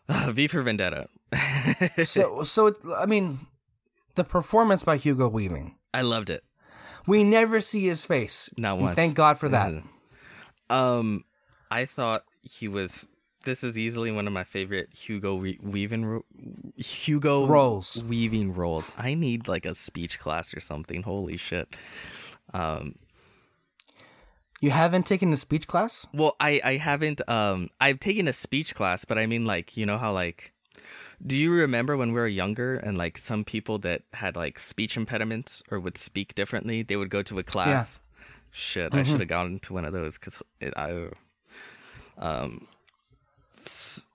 [0.08, 1.08] uh, V for Vendetta.
[2.06, 3.40] so, so it, I mean,
[4.16, 5.76] the performance by Hugo Weaving.
[5.94, 6.44] I loved it.
[7.08, 8.50] We never see his face.
[8.58, 8.96] Not once.
[8.96, 9.84] Thank God for that.
[10.70, 11.24] Um,
[11.70, 13.06] I thought he was.
[13.46, 16.24] This is easily one of my favorite Hugo Re- Weaving
[16.78, 18.04] Hugo Roles.
[18.04, 18.92] Weaving roles.
[18.98, 21.04] I need like a speech class or something.
[21.04, 21.68] Holy shit.
[22.56, 22.96] Um,
[24.62, 26.08] You haven't taken a speech class?
[26.12, 29.86] Well, I I haven't um I've taken a speech class, but I mean like, you
[29.86, 30.52] know how like
[31.26, 34.98] do you remember when we were younger and like some people that had like speech
[34.98, 38.00] impediments or would speak differently, they would go to a class?
[38.52, 40.40] Shit, I should have gone to one of those cuz
[40.76, 41.10] I
[42.18, 42.68] um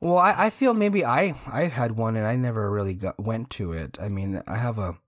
[0.01, 3.51] Well, I, I feel maybe I I had one and I never really got, went
[3.51, 3.99] to it.
[4.01, 4.99] I mean, I have a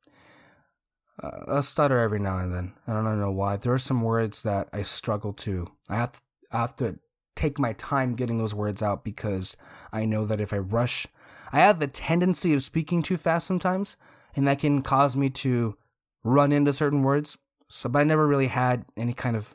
[1.23, 2.73] a stutter every now and then.
[2.87, 3.57] I don't know why.
[3.57, 5.69] There are some words that I struggle to.
[5.89, 6.99] I have to, I have to
[7.37, 9.57] take my time getting those words out because
[9.93, 11.07] I know that if I rush,
[11.53, 13.97] I have the tendency of speaking too fast sometimes,
[14.35, 15.77] and that can cause me to
[16.25, 17.37] run into certain words.
[17.69, 19.55] So, but I never really had any kind of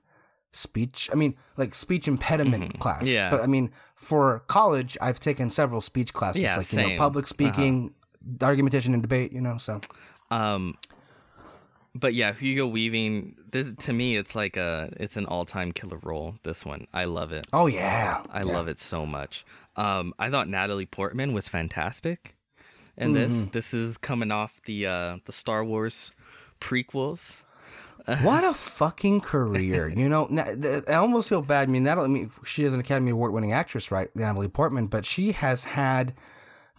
[0.52, 1.10] speech.
[1.12, 3.00] I mean, like speech impediment class.
[3.04, 3.08] Mm-hmm.
[3.14, 3.30] Yeah.
[3.32, 6.90] But I mean, for college, I've taken several speech classes, Yeah, like you know, same.
[6.94, 6.98] Uh-huh.
[6.98, 7.94] public speaking,
[8.42, 9.32] argumentation, and debate.
[9.32, 9.82] You know, so
[10.32, 10.76] um
[11.96, 16.36] but yeah, Hugo Weaving this to me it's like a it's an all-time killer role
[16.44, 16.88] this one.
[16.94, 17.48] I love it.
[17.54, 19.46] oh yeah, I love it so much.
[19.78, 22.36] Um, I thought Natalie Portman was fantastic,
[22.98, 26.12] and this this is coming off the uh, the Star Wars
[26.60, 27.44] prequels.
[28.22, 29.88] what a fucking career!
[29.88, 30.28] You know,
[30.88, 31.68] I almost feel bad.
[31.68, 34.14] I mean, Natalie, I mean, she is an Academy Award winning actress, right?
[34.16, 36.14] Natalie Portman, but she has had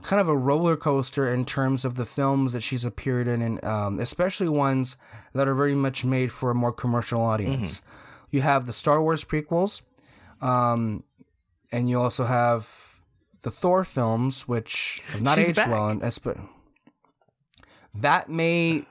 [0.03, 3.63] kind of a roller coaster in terms of the films that she's appeared in, and
[3.65, 4.97] um, especially ones
[5.35, 7.83] that are very much made for a more commercial audience.
[8.31, 9.83] You have the Star Wars prequels,
[10.41, 11.05] um,
[11.71, 12.88] and you also have
[13.49, 15.71] the Thor films, which have not She's aged back.
[15.71, 15.89] well.
[15.89, 16.49] And espe-
[17.95, 18.85] that may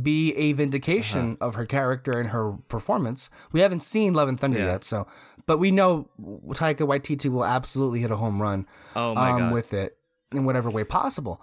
[0.00, 1.48] be a vindication Uh-huh.
[1.48, 3.30] of her character and her performance.
[3.50, 4.66] We haven't seen Love and Thunder Yeah.
[4.72, 5.06] yet, so
[5.46, 9.52] but we know Taika Waititi will absolutely hit a home run Oh my um, god!
[9.52, 9.96] with it
[10.32, 11.40] in whatever way possible.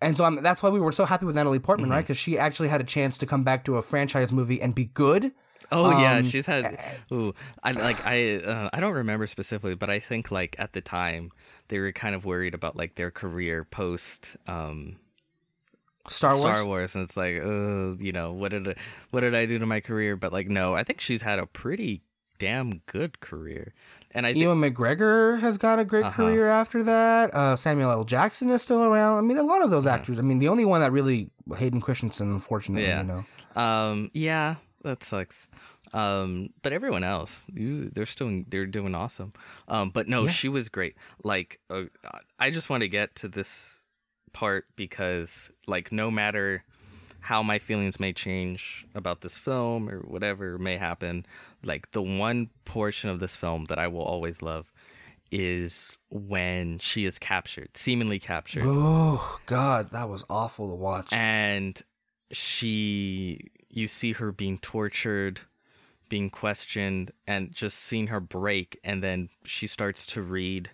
[0.00, 1.92] And so I'm, that's why we were so happy with Natalie Portman, Mm-hmm.
[1.94, 2.00] right?
[2.04, 4.84] Because she actually had a chance to come back to a franchise movie and be
[4.86, 5.32] good.
[5.72, 6.78] oh yeah, um, she's had.
[7.10, 10.82] Ooh, I like I uh, I don't remember specifically, but I think like at the
[10.82, 11.30] time
[11.68, 14.96] they were kind of worried about like their career post um,
[16.08, 16.40] Star Wars.
[16.40, 18.74] Star Wars, and it's like, uh, you know, what did I,
[19.10, 20.16] what did I do to my career?
[20.16, 22.02] But like, no, I think she's had a pretty
[22.38, 23.72] damn good career,
[24.10, 26.16] and I think Ewan McGregor has got a great Uh-huh.
[26.24, 27.34] career after that.
[27.34, 28.04] Uh, Samuel L.
[28.04, 29.18] Jackson is still around.
[29.18, 30.18] I mean, a lot of those actors.
[30.18, 33.00] I mean, the only one that really Hayden Christensen, unfortunately, Yeah.
[33.00, 33.60] you know.
[33.62, 35.48] Um, yeah, that sucks.
[35.92, 39.32] Um, but everyone else, you, they're still they're doing awesome.
[39.68, 40.28] Um, but no, Yeah.
[40.30, 40.94] she was great.
[41.24, 41.84] Like, uh,
[42.38, 43.80] I just want to get to this
[44.32, 46.64] part because, like, no matter
[47.20, 51.24] how my feelings may change about this film or whatever may happen,
[51.64, 54.70] like the one portion of this film that I will always love
[55.30, 61.08] is when she is captured, seemingly captured Oh God, that was awful to watch.
[61.12, 61.80] and
[62.30, 63.38] she
[63.76, 65.40] you see her being tortured
[66.08, 70.70] being questioned and just seeing her break and then she starts to read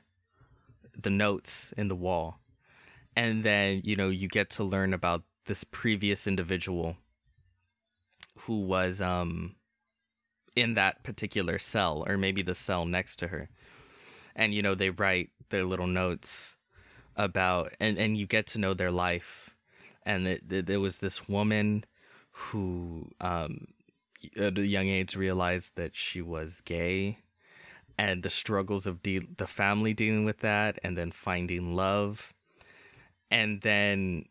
[1.01, 2.41] the notes in the wall.
[3.17, 6.97] And then you know you get to learn about this previous individual
[8.41, 9.57] who was um
[10.57, 13.49] in that particular cell or maybe the cell next to her.
[14.35, 16.57] And you know they write their little notes
[17.17, 19.57] about and and you get to know their life.
[20.05, 21.85] And it, it, there was this woman
[22.48, 23.66] who um
[24.37, 27.18] at a young age realized that she was gay
[27.96, 32.33] and the struggles of de- the family dealing with that and then finding love
[33.31, 34.24] and then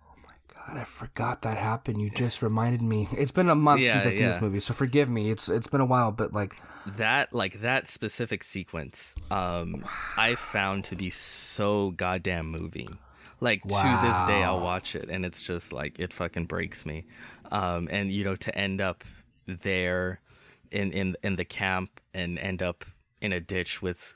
[0.00, 2.00] Oh my God, I forgot that happened.
[2.00, 3.08] You just reminded me.
[3.12, 5.30] It's been a month Yeah, since I've seen this movie, so forgive me.
[5.30, 9.84] It's it's been a while, but like, that like that specific sequence um
[10.16, 12.96] i found to be so goddamn moving
[13.40, 17.04] like to this day i'll watch it and it's just like it fucking breaks me
[17.52, 19.04] um and you know to end up
[19.46, 20.20] there
[20.70, 22.84] in in in the camp and end up
[23.20, 24.14] in a ditch with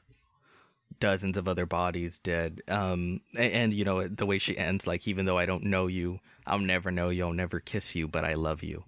[0.99, 2.61] dozens of other bodies dead.
[2.69, 5.87] Um and, and you know the way she ends like even though i don't know
[5.87, 8.85] you i'll never know you i'll never kiss you but i love you.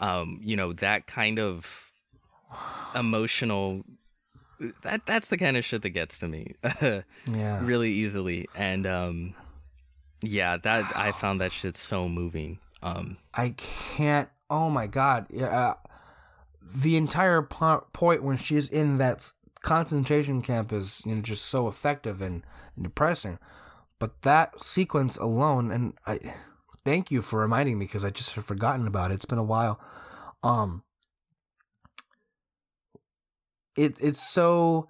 [0.00, 1.92] Um you know that kind of
[2.94, 3.84] emotional
[4.82, 8.48] that that's the kind of shit that gets to me yeah, really easily.
[8.54, 9.34] And um
[10.20, 14.28] yeah that i found that shit so moving um I can't.
[14.50, 15.34] Oh my God.
[15.34, 15.74] Uh,
[16.62, 21.68] the entire po- point when she's in that concentration camp is you know just so
[21.68, 22.42] effective and,
[22.76, 23.38] and depressing,
[23.98, 26.34] but that sequence alone, and I
[26.84, 29.14] thank you for reminding me because I just had forgotten about it.
[29.14, 29.80] It's been a while.
[30.42, 30.82] Um,
[33.76, 34.88] it it's so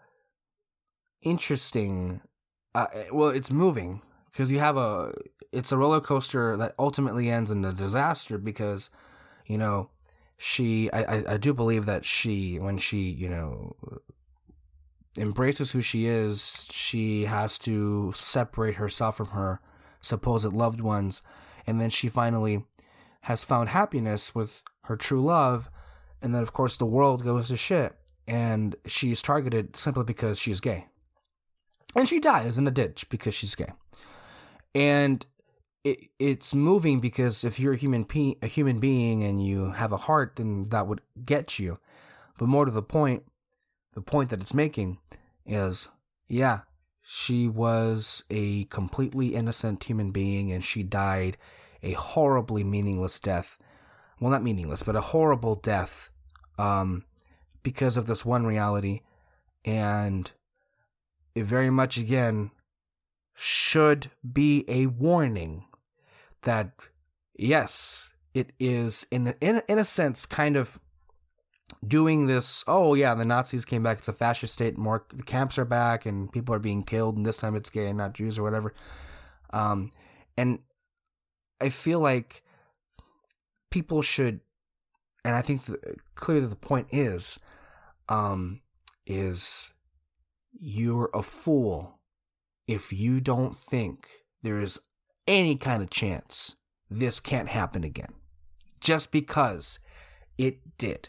[1.22, 2.20] interesting.
[2.74, 4.02] Uh, well, it's moving
[4.38, 5.12] because you have a
[5.50, 8.88] it's a roller coaster that ultimately ends in a disaster because
[9.46, 9.90] you know
[10.36, 13.74] she I, I, I do believe that she when she you know
[15.16, 19.60] embraces who she is she has to separate herself from her
[20.00, 21.20] supposed loved ones.
[21.66, 22.64] And then she finally
[23.22, 25.68] has found happiness with her true love.
[26.22, 27.96] And then of course the world goes to shit.
[28.28, 30.86] And she's targeted simply because she's gay.
[31.96, 33.72] And she dies in a ditch because she's gay
[34.78, 35.26] and
[35.82, 39.90] it, it's moving because if you're a human pe- a human being and you have
[39.90, 41.78] a heart, then that would get you.
[42.38, 43.24] But more to the point,
[43.94, 44.98] the point that it's making
[45.44, 45.90] is,
[46.28, 46.60] yeah,
[47.02, 51.36] she was a completely innocent human being and she died
[51.82, 53.58] a horribly meaningless death.
[54.20, 56.10] Well, not meaningless, but a horrible death
[56.56, 57.04] um,
[57.64, 59.00] because of this one reality.
[59.64, 60.30] And
[61.34, 62.52] it very much, again,
[63.40, 65.64] should be a warning
[66.42, 66.72] that
[67.36, 70.80] yes, it is in in in a sense kind of
[71.86, 72.64] doing this.
[72.66, 73.98] Oh yeah, the Nazis came back.
[73.98, 74.76] It's a fascist state.
[74.76, 77.16] More the camps are back, and people are being killed.
[77.16, 78.74] And this time it's gay and not Jews or whatever.
[79.50, 79.92] Um,
[80.36, 80.58] and
[81.60, 82.42] I feel like
[83.70, 84.40] people should,
[85.24, 85.78] and I think the,
[86.16, 87.38] clearly the point is,
[88.08, 88.62] um,
[89.06, 89.72] is
[90.58, 91.97] you're a fool
[92.68, 94.06] if you don't think
[94.42, 94.78] there is
[95.26, 96.54] any kind of chance
[96.90, 98.12] this can't happen again.
[98.80, 99.80] Just because
[100.36, 101.08] it did.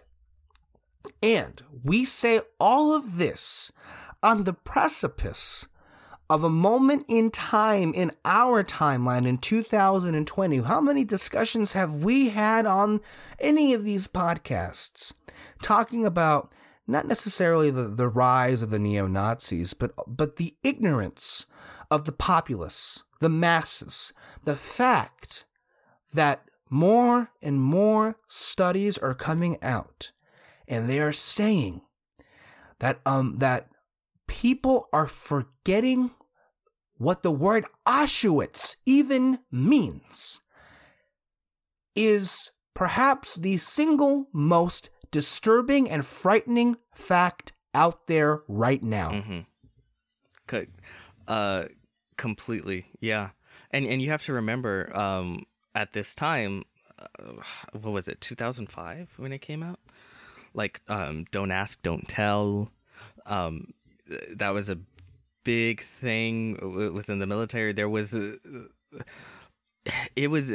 [1.21, 3.71] And we say all of this
[4.23, 5.67] on the precipice
[6.29, 10.57] of a moment in time in our timeline in 2020.
[10.59, 13.01] How many discussions have we had on
[13.39, 15.13] any of these podcasts
[15.61, 16.53] talking about
[16.89, 21.45] not necessarily the, the rise of the neo Nazis, but, but the ignorance
[21.91, 24.13] of the populace the masses.
[24.43, 25.45] The fact
[26.13, 30.11] that more and more studies are coming out
[30.67, 31.81] and they are saying
[32.79, 33.71] that um that
[34.27, 36.11] people are forgetting
[36.97, 40.39] what the word Auschwitz even means
[41.95, 49.11] is perhaps the single most disturbing and frightening fact out there right now.
[49.11, 49.39] Mm-hmm.
[51.27, 51.65] Uh,
[52.19, 53.29] completely yeah
[53.71, 56.65] and and you have to remember um at this time
[56.99, 57.31] uh,
[57.71, 59.79] what was it 2005 when it came out
[60.53, 62.69] like um don't ask don't tell
[63.25, 63.73] um
[64.35, 64.77] that was a
[65.45, 68.35] big thing within the military there was a,
[70.17, 70.51] it was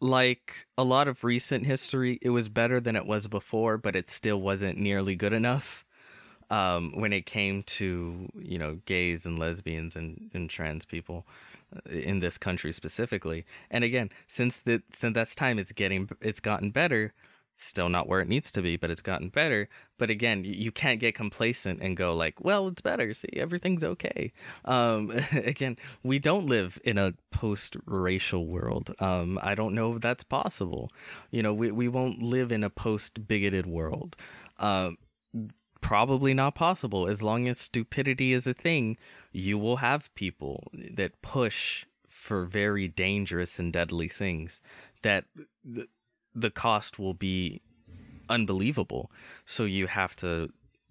[0.00, 4.08] like a lot of recent history it was better than it was before but it
[4.10, 5.84] still wasn't nearly good enough
[6.50, 11.26] um, when it came to you know gays and lesbians and, and trans people
[11.74, 13.44] uh, in this country specifically.
[13.70, 17.12] And again, since that since that's time, it's getting it's gotten better.
[17.62, 19.68] Still not where it needs to be, but it's gotten better.
[19.98, 23.12] But again, you can't get complacent and go like, "Well, it's better.
[23.12, 24.32] See, everything's okay."
[24.64, 28.94] Um, again, we don't live in a post-racial world.
[28.98, 30.88] Um, I don't know if that's possible.
[31.30, 34.16] You know, we we won't live in a post-bigoted world.
[34.58, 34.92] Uh,
[35.82, 37.08] probably not possible.
[37.08, 38.96] As long as stupidity is a thing,
[39.32, 44.62] you will have people that push for very dangerous and deadly things
[45.02, 45.26] that
[45.62, 45.86] the,
[46.34, 47.60] the cost will be
[48.28, 49.10] unbelievable.
[49.44, 50.50] So you have to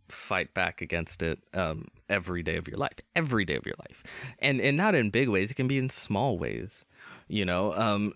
[0.09, 4.03] fight back against it um, every day of your life, every day of your life,
[4.39, 5.51] and and not in big ways.
[5.51, 6.85] It can be in small ways.
[7.27, 8.13] You know, um,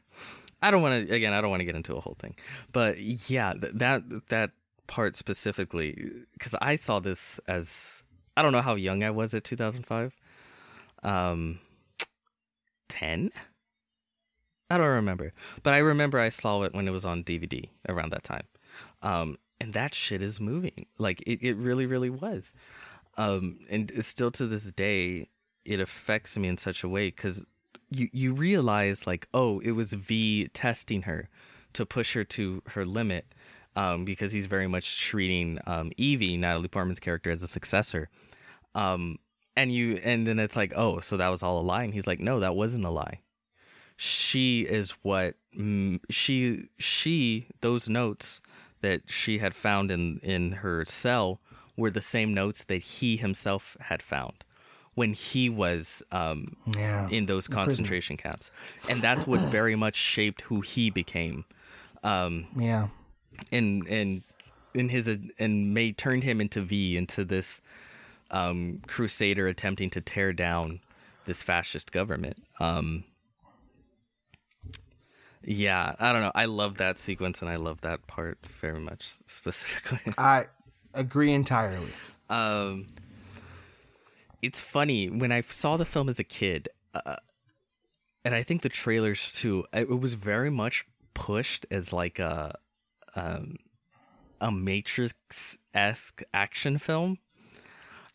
[0.62, 1.14] I don't want to.
[1.14, 2.34] Again, I don't want to get into a whole thing,
[2.72, 4.50] but yeah, that that
[4.86, 8.02] part specifically because I saw this as
[8.36, 10.14] I don't know how young I was at 2005.
[11.02, 11.58] Um,
[12.88, 13.30] 10?
[14.72, 15.32] I don't remember.
[15.62, 18.44] But I remember I saw it when it was on DVD around that time.
[19.02, 20.86] Um, and that shit is moving.
[20.98, 22.54] Like it, it really, really was.
[23.18, 25.28] Um, and still to this day,
[25.64, 27.44] it affects me in such a way because
[27.90, 31.28] you, you realize like, oh, it was V testing her
[31.74, 33.34] to push her to her limit
[33.76, 38.08] um, because he's very much treating um, Evie, Natalie Portman's character, as a successor.
[38.74, 39.18] Um,
[39.54, 41.84] and you, and then it's like, oh, so that was all a lie.
[41.84, 43.20] And he's like, no, that wasn't a lie.
[44.04, 45.36] She is what
[46.10, 48.40] she she those notes
[48.80, 51.40] that she had found in in her cell
[51.76, 54.44] were the same notes that he himself had found
[54.94, 58.50] when he was um, yeah, in those concentration camps,
[58.88, 61.44] and that's what very much shaped who he became.
[62.02, 62.88] Um, yeah,
[63.52, 64.22] and and
[64.74, 65.06] in his
[65.38, 67.60] and May turned him into V into this
[68.32, 70.80] um, crusader attempting to tear down
[71.24, 72.38] this fascist government.
[72.58, 73.04] Um,
[75.44, 76.32] Yeah, I don't know.
[76.34, 80.12] I love that sequence and I love that part very much specifically.
[80.18, 80.46] I
[80.94, 81.88] agree entirely.
[82.30, 82.86] Um,
[84.40, 87.16] it's funny when I saw the film as a kid, uh,
[88.24, 89.64] and I think the trailers too.
[89.72, 90.84] It was very much
[91.14, 92.56] pushed as like a
[93.14, 93.56] um,
[94.40, 97.18] a Matrix esque action film.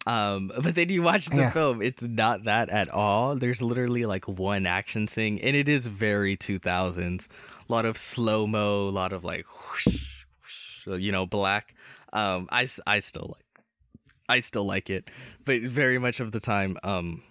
[0.07, 1.51] Um, but then you watch the Yeah.
[1.51, 3.35] film, it's not that at all.
[3.35, 7.27] There's literally like one action scene, and it is very 2000s.
[7.69, 10.25] A lot of slow mo, a lot of like, whoosh,
[10.85, 11.75] whoosh, you know, black.
[12.13, 13.63] Um, I, I still like,
[14.29, 15.09] I still like it,
[15.45, 16.77] but very much of the time.
[16.83, 17.21] Um,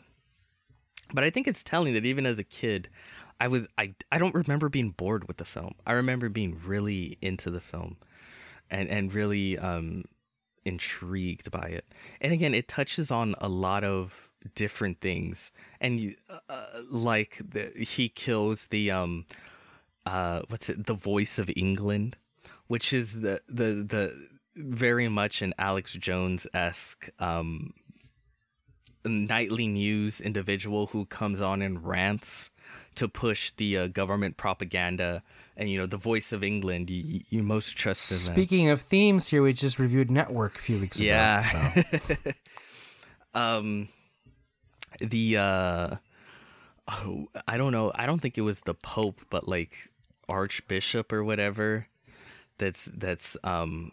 [1.15, 2.89] but I think it's telling that even as a kid,
[3.41, 5.75] I was I I don't remember being bored with the film.
[5.87, 7.97] I remember being really into the film,
[8.71, 10.05] and and really um
[10.67, 11.87] intrigued by it.
[12.21, 16.15] And again, it touches on a lot of different things, and you,
[16.49, 19.25] uh, like the, he kills the um
[20.05, 22.17] uh what's it the voice of England,
[22.67, 27.73] which is the the the very much an Alex Jones esque um
[29.05, 32.51] nightly news individual who comes on and rants
[32.97, 35.23] to push the uh, government propaganda
[35.57, 39.29] and you know the voice of england you, you most trust in Speaking of themes,
[39.29, 41.07] here we just reviewed Network a few weeks ago.
[41.07, 42.33] yeah so.
[43.35, 43.89] um
[45.01, 45.97] the uh
[46.89, 49.77] oh, i don't know i don't think it was the pope but like
[50.29, 51.87] archbishop or whatever
[52.59, 53.93] that's that's um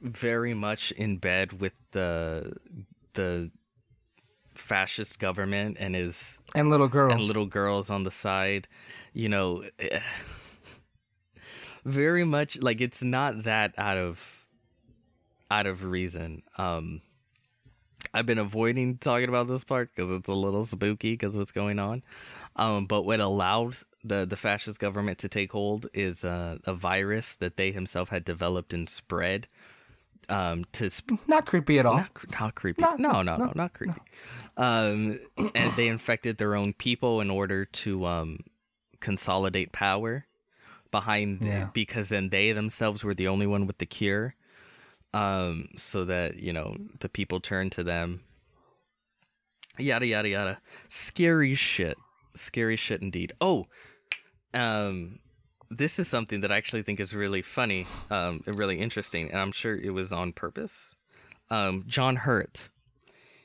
[0.00, 2.56] very much in bed with the
[3.14, 3.50] the
[4.54, 7.12] fascist government and is and little girls.
[7.12, 8.66] and little girls on the side
[9.12, 10.00] you know eh,
[11.84, 14.46] very much like it's not that out of
[15.50, 17.00] out of reason um
[18.14, 21.78] i've been avoiding talking about this part because it's a little spooky because what's going
[21.78, 22.02] on
[22.56, 27.36] um but what allowed the the fascist government to take hold is uh, a virus
[27.36, 29.46] that they himself had developed and spread
[30.28, 31.96] um to sp- Not creepy at all.
[31.96, 32.80] not, not creepy.
[32.82, 34.00] No, No, no, no, no, not creepy.
[34.56, 35.18] Um,
[35.54, 38.38] and they infected their own people in order to um,
[39.00, 40.26] consolidate power
[40.92, 41.70] behind Yeah.
[41.74, 44.36] because then they themselves were the only one with the cure.
[45.14, 48.20] Um, so that you know the people turn to them.
[49.78, 50.58] Yada yada yada.
[50.88, 51.96] Scary shit.
[52.34, 53.32] Scary shit indeed.
[53.40, 53.66] Oh,
[54.54, 55.18] um,
[55.70, 59.38] this is something that I actually think is really funny, um, and really interesting, and
[59.40, 60.94] I'm sure it was on purpose.
[61.50, 62.70] Um, John Hurt,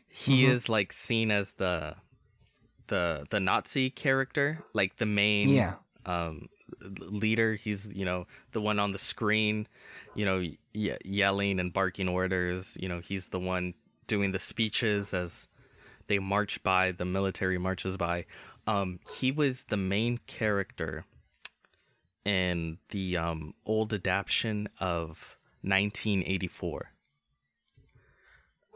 [0.08, 0.52] he Mm-hmm.
[0.52, 1.95] is like seen as the
[2.88, 5.74] the the Nazi character, like the main Yeah.
[6.06, 6.48] um,
[6.82, 7.55] leader.
[7.55, 9.68] He's you know the one on the screen,
[10.15, 10.43] you know,
[10.74, 12.78] ye- yelling and barking orders.
[12.80, 13.74] You know, he's the one
[14.07, 15.47] doing the speeches as
[16.07, 16.91] they march by.
[16.91, 18.26] The military marches by.
[18.65, 21.05] Um, he was the main character
[22.26, 26.91] in the um, old adaptation of 1984.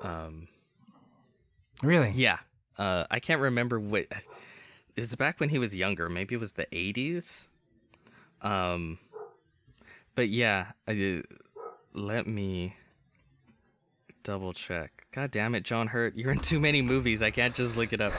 [0.01, 0.47] Um,
[1.83, 2.11] Really?
[2.11, 2.37] yeah.
[2.77, 4.05] Uh, I can't remember what.
[4.95, 6.09] It's back when he was younger.
[6.09, 7.47] Maybe it was the 80s.
[8.41, 8.99] Um,
[10.15, 11.23] but yeah, I,
[11.93, 12.75] let me
[14.23, 15.07] double check.
[15.11, 16.15] God damn it, John Hurt.
[16.15, 17.21] You're in too many movies.
[17.21, 18.13] I can't just look it up.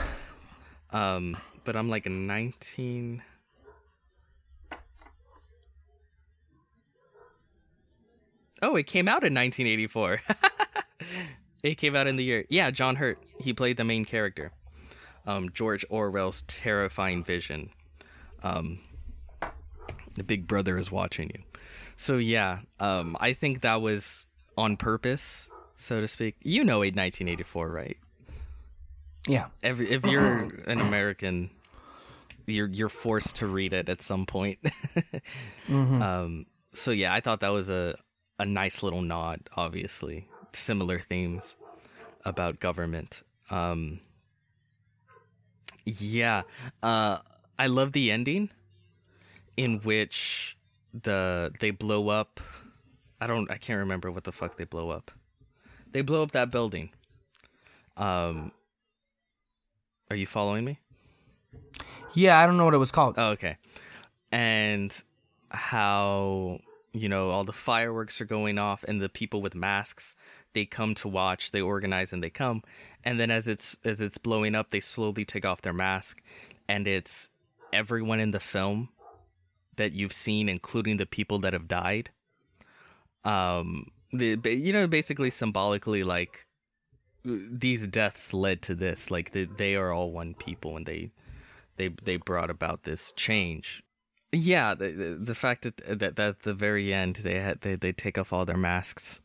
[0.91, 3.23] Um, but I'm like a 19.
[8.61, 10.21] Oh, it came out in 1984.
[11.63, 12.45] it came out in the year.
[12.49, 13.19] Yeah, John Hurt.
[13.39, 14.51] He played the main character.
[15.25, 17.71] Um, George Orwell's terrifying vision.
[18.41, 18.79] Um,
[20.15, 21.43] the big brother is watching you.
[21.95, 26.35] So yeah, um, I think that was on purpose, so to speak.
[26.41, 27.97] You know, 1984, right?
[29.27, 29.47] Yeah.
[29.61, 31.49] Every if you're an American,
[32.45, 34.59] you're you're forced to read it at some point.
[35.69, 37.95] um, so yeah, I thought that was a
[38.39, 39.49] a nice little nod.
[39.55, 41.55] Obviously, similar themes
[42.25, 43.21] about government.
[43.49, 43.99] Um,
[45.85, 46.43] yeah,
[46.81, 47.19] uh,
[47.59, 48.49] I love the ending
[49.57, 50.57] in which
[50.93, 52.39] the they blow up.
[53.19, 53.49] I don't.
[53.51, 55.11] I can't remember what the fuck they blow up.
[55.91, 56.89] They blow up that building.
[57.97, 58.51] Um,
[60.09, 60.79] are you following me?
[62.13, 63.15] Yeah, I don't know what it was called.
[63.17, 63.57] Oh, okay.
[64.31, 64.95] And
[65.49, 66.59] how
[66.93, 70.15] you know all the fireworks are going off, and the people with masks
[70.53, 71.51] they come to watch.
[71.51, 72.63] They organize and they come,
[73.03, 76.21] and then as it's as it's blowing up, they slowly take off their mask,
[76.67, 77.29] and it's
[77.71, 78.89] everyone in the film
[79.77, 82.09] that you've seen, including the people that have died.
[83.23, 86.45] Um, the you know basically symbolically like
[87.25, 91.09] these deaths led to this like they, they are all one people and they
[91.77, 93.81] they they brought about this change
[94.31, 97.75] Yeah, the, the, the fact that, that that at the very end they had they,
[97.75, 99.21] they take off all their masks,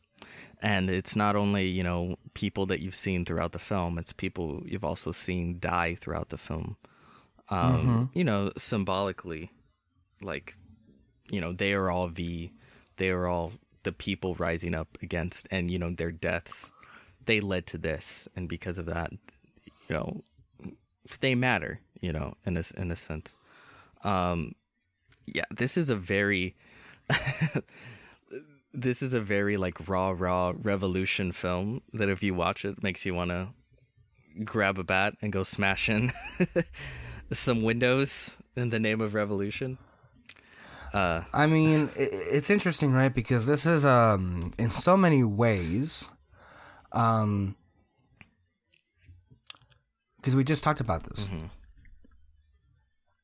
[0.61, 4.63] and it's not only you know people that you've seen throughout the film; it's people
[4.65, 6.77] you've also seen die throughout the film.
[7.49, 9.51] Um, You know, symbolically,
[10.21, 10.57] like
[11.31, 12.51] you know they are all the
[12.97, 13.53] they are all
[13.83, 16.71] the people rising up against, and you know their deaths,
[17.25, 20.23] they led to this, and because of that, you know,
[21.21, 21.79] they matter.
[22.01, 23.35] You know, in a in a sense.
[24.03, 24.55] Um,
[25.25, 26.55] yeah, this is a very
[28.73, 33.05] this is a very like raw raw revolution film that if you watch it makes
[33.05, 33.49] you want to
[34.43, 36.11] grab a bat and go smash in
[37.31, 39.77] some windows in the name of revolution.
[40.93, 43.13] Uh I mean, it's interesting, right?
[43.13, 46.09] Because this is um in so many ways,
[46.91, 47.55] um,
[50.17, 51.29] because we just talked about this.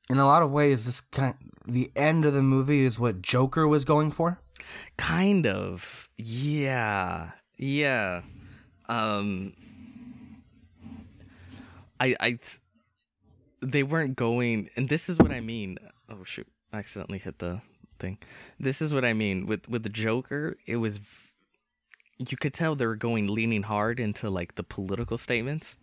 [0.10, 1.36] In a lot of ways, this kind
[1.66, 4.40] the end of the movie is what Joker was going for.
[4.98, 6.08] kind of.
[6.18, 7.32] Yeah.
[7.58, 8.22] Yeah.
[8.88, 9.54] Um
[12.00, 12.40] I I
[13.62, 15.78] they weren't going and this is what I mean.
[16.10, 16.48] Oh shoot.
[16.76, 17.62] Accidentally hit the
[18.00, 18.18] thing.
[18.60, 21.00] This is what I mean with with the Joker, it was
[22.18, 25.78] you could tell they were going leaning hard into like the political statements.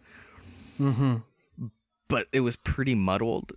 [0.81, 1.17] Mm-hmm.
[2.09, 3.53] but it was pretty muddled.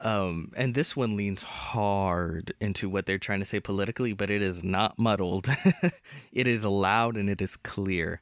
[0.00, 4.42] Um, and this one leans hard into what they're trying to say politically, but it
[4.42, 5.48] is not muddled.
[6.32, 8.20] it is loud and it is clear.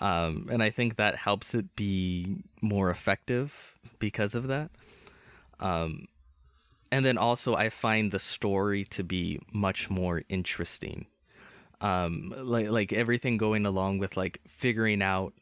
[0.00, 4.70] Um, and I think that helps it be more effective because of that.
[5.58, 6.06] Um,
[6.90, 11.06] and then also, I find the story to be much more interesting.
[11.80, 15.34] Um, like like everything going along with like figuring out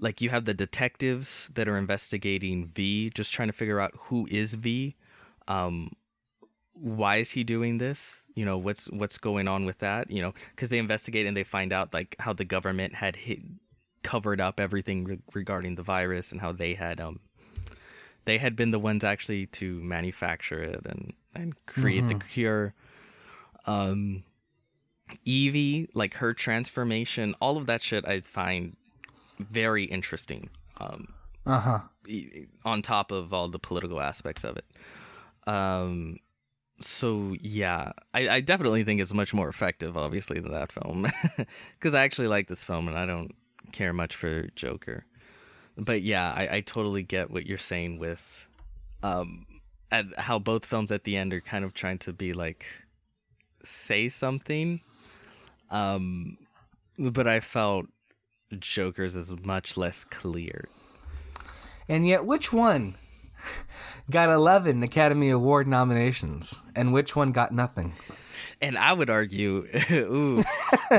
[0.00, 4.26] like you have the detectives that are investigating V, just trying to figure out who
[4.30, 4.96] is V,
[5.46, 5.92] um,
[6.72, 8.26] why is he doing this?
[8.34, 10.10] You know, what's what's going on with that?
[10.10, 13.42] You know, because they investigate and they find out like how the government had hit,
[14.02, 17.20] covered up everything re- regarding the virus and how they had um
[18.28, 22.74] they had been the ones actually to manufacture it and and create the cure.
[23.66, 24.24] Um,
[25.24, 28.76] Evie, like her transformation, all of that shit, I find
[29.38, 30.50] very interesting.
[30.78, 31.08] Um,
[31.46, 31.80] Uh huh.
[32.64, 34.66] on top of all the political aspects of it.
[35.46, 36.18] Um,
[36.80, 41.06] so yeah, I, I definitely think it's much more effective, obviously, than that film,
[41.78, 43.34] because I actually like this film and I don't
[43.72, 45.04] care much for Joker.
[45.78, 48.46] But yeah, I, I totally get what you're saying with,
[49.02, 49.46] um,
[50.16, 52.66] how both films at the end are kind of trying to be like,
[53.62, 54.80] say something.
[55.70, 56.36] Um,
[56.98, 57.86] but I felt
[58.58, 60.68] Joker's is much less clear.
[61.88, 62.96] And yet, which one
[64.10, 67.92] got 11 Academy Award nominations and which one got nothing?
[68.60, 70.42] And I would argue, ooh,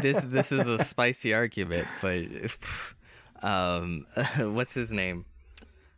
[0.02, 2.24] this this is a spicy argument, but
[3.42, 4.06] um,
[4.40, 5.26] what's his name?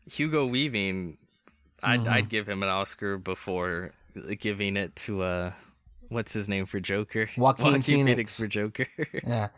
[0.09, 1.17] Hugo Weaving.
[1.83, 3.91] I'd I'd give him an Oscar before
[4.39, 5.51] giving it to uh,
[6.09, 7.29] what's his name for Joker?
[7.37, 8.37] Joaquin Phoenix.
[8.39, 8.87] for Joker.
[9.25, 9.49] Yeah.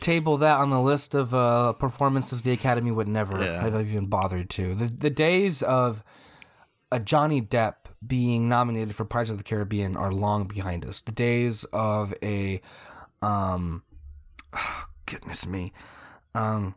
[0.00, 3.62] Table that on the list of uh, performances the Academy would never Yeah.
[3.62, 4.74] have even bothered to.
[4.74, 6.02] The, the days of
[6.90, 7.74] a Johnny Depp
[8.04, 11.00] being nominated for Pirates of the Caribbean are long behind us.
[11.00, 12.60] The days of a,
[13.22, 13.82] um,
[15.06, 15.72] goodness me,
[16.34, 16.74] um,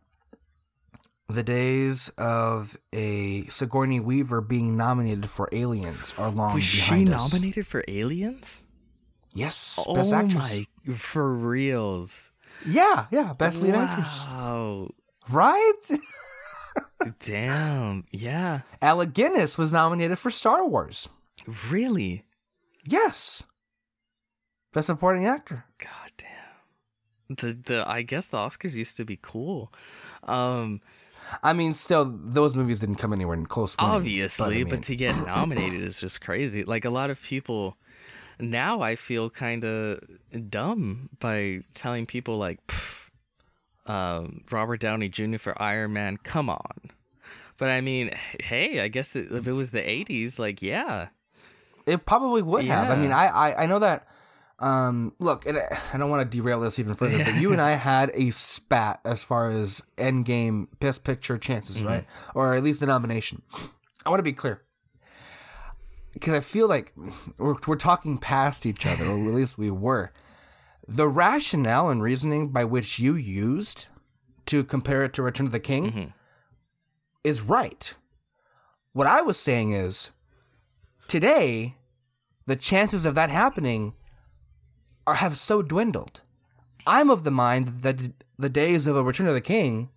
[1.29, 7.33] the days of a Sigourney Weaver being nominated for Aliens are long Was she us.
[7.33, 8.63] nominated for Aliens?
[9.33, 10.35] Yes, Oh best actress.
[10.35, 12.31] my, for reals!
[12.65, 14.19] Yeah, yeah, best lead actress.
[14.25, 14.89] Wow,
[15.29, 15.73] Right?
[17.19, 21.07] damn, yeah, Alec Guinness was nominated for Star Wars.
[21.69, 22.23] really.
[22.85, 23.43] Yes.
[24.73, 25.65] Best supporting actor.
[27.29, 29.71] The the I guess the Oscars used to be cool.
[30.23, 30.81] Um
[31.43, 33.75] I mean, still, those movies didn't come anywhere close.
[33.79, 36.63] obviously, but, I but, to get nominated is just crazy.
[36.63, 37.75] Like a lot of people
[38.39, 39.99] now I feel kind of
[40.49, 43.09] dumb by telling people like "Pff,
[43.87, 45.37] um, Robert Downey Jr.
[45.37, 46.91] for Iron Man, come on.
[47.57, 51.07] But I mean, hey, I guess it, if it was the 80s, like yeah.
[51.85, 52.91] it probably would have.
[52.91, 54.07] I mean, I, I, I know that.
[54.59, 57.61] Um, look, and I, I don't want to derail this even further, but you and
[57.61, 61.87] I had a spat as far as Endgame Best Picture chances, Mm-hmm.
[61.87, 62.05] right?
[62.35, 63.41] Or at least the nomination.
[64.05, 64.61] I want to be clear
[66.13, 66.93] because I feel like
[67.37, 70.11] we're, we're talking past each other, or at least we were.
[70.87, 73.85] The rationale and reasoning by which you used
[74.47, 76.05] to compare it to Return of the King Mm-hmm.
[77.23, 77.93] is right.
[78.93, 80.11] What I was saying is
[81.07, 81.75] today,
[82.47, 83.93] the chances of that happening
[85.07, 86.21] are have so dwindled.
[86.85, 87.99] I'm of the mind that
[88.37, 89.89] the days of a Return of the King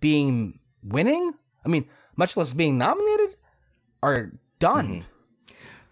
[0.00, 1.34] being winning,
[1.64, 1.86] I mean,
[2.16, 3.36] much less being nominated,
[4.02, 4.30] are
[4.60, 4.88] done.
[4.88, 5.06] Mm-hmm.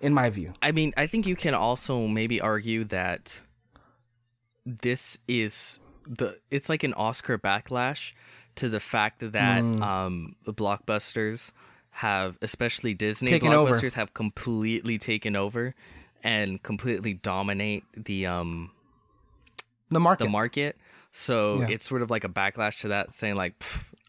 [0.00, 3.40] In my view, I mean, I think you can also maybe argue that
[4.64, 8.12] this is the it's like an Oscar backlash
[8.56, 9.82] to the fact that Mm.
[9.82, 11.50] um the blockbusters
[11.90, 13.72] have especially Disney Taken over.
[13.72, 15.74] blockbusters have completely taken over
[16.22, 18.70] and completely dominate the um
[19.90, 20.24] the market.
[20.24, 20.76] the market.
[21.12, 21.68] So Yeah.
[21.70, 23.54] it's sort of like a backlash to that, saying like,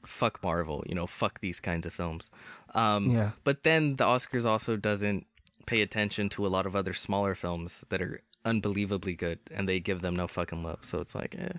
[0.06, 2.30] "Fuck Marvel," you know, "Fuck these kinds of films."
[2.76, 3.32] Um, Yeah.
[3.44, 5.26] But then the Oscars also doesn't
[5.66, 9.80] pay attention to a lot of other smaller films that are unbelievably good, and they
[9.80, 10.80] give them no fucking love.
[10.84, 11.54] So it's like, eh.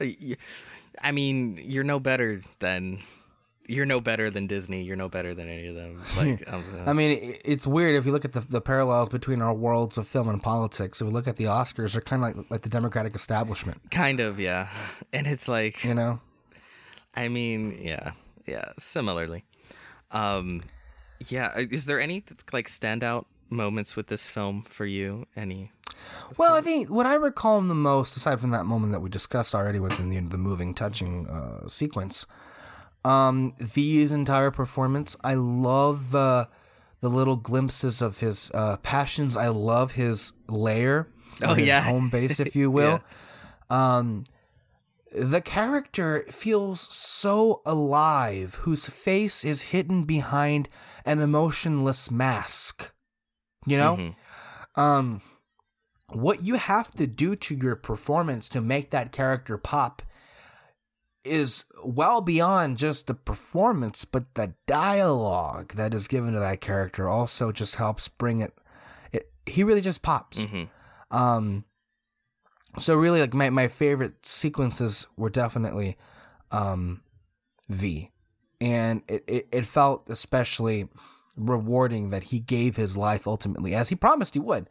[0.00, 0.34] Uh,
[1.00, 3.00] I mean, you're no better than.
[3.66, 4.82] You're no better than Disney.
[4.82, 6.02] You're no better than any of them.
[6.16, 9.54] Like, um, I mean, it's weird if you look at the, the parallels between our
[9.54, 11.00] worlds of film and politics.
[11.00, 13.80] If we look at the Oscars, they're kind of like like the Democratic establishment.
[13.90, 14.68] kind of, yeah.
[15.12, 16.20] And it's like, You know,
[17.14, 18.12] I mean, yeah,
[18.46, 19.44] yeah, similarly.
[20.10, 20.62] Um,
[21.28, 25.26] yeah, uh, is there any like standout moments with this film for you?
[25.36, 25.70] Any?
[26.36, 29.54] Well, I think what I recall the most, aside from that moment that we discussed
[29.54, 32.26] already within the, the moving, touching uh, sequence,
[33.04, 35.16] um, V's entire performance.
[35.24, 36.48] I love the
[37.00, 39.36] the little glimpses of his uh, passions.
[39.36, 41.08] I love his lair,
[41.42, 41.80] Oh, his yeah.
[41.82, 43.00] home base, if you will.
[43.70, 44.24] Um,
[45.12, 50.68] the character feels so alive, whose face is hidden behind
[51.04, 52.92] an emotionless mask.
[53.66, 53.96] You know.
[53.96, 54.14] Mhm.
[54.80, 55.20] um
[56.08, 60.02] what you have to do to your performance to make that character pop
[61.24, 67.08] is well beyond just the performance but the dialogue that is given to that character
[67.08, 68.52] also just helps bring it,
[69.12, 70.68] it he really just pops Mhm.
[71.10, 71.64] um
[72.78, 75.96] so really like my, my favorite sequences were definitely
[76.50, 77.02] um
[77.68, 78.10] v
[78.60, 80.88] and it, it, it felt especially
[81.36, 84.68] rewarding that he gave his life ultimately as he promised he would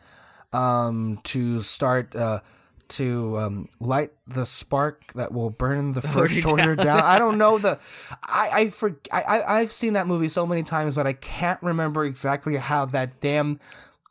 [0.54, 2.42] um to start uh
[2.92, 6.86] to um, light the spark that will burn the first Order down.
[6.86, 7.02] down.
[7.02, 7.80] I don't know the,
[8.24, 12.06] I I, for, I I've seen that movie so many times, but I can't remember
[12.06, 13.60] exactly how that damn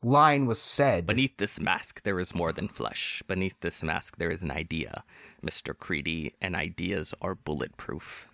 [0.03, 1.07] line was said.
[1.07, 3.23] Beneath this mask, there is more than flesh.
[3.27, 5.05] Beneath this mask, there is an idea,
[5.43, 8.29] Mister Creedy, and ideas are bulletproof.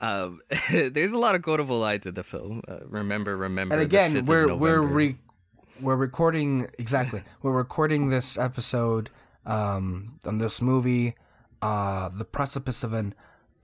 [0.00, 2.62] Um, there's a lot of quotable lines in the film.
[2.68, 3.74] Uh, remember, remember.
[3.74, 5.16] and again 5th we're we're re-
[5.80, 9.10] we're recording exactly we're recording this episode
[9.48, 11.14] um on this movie
[11.62, 13.14] uh the precipice of an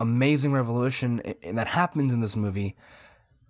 [0.01, 2.74] amazing revolution and that happens in this movie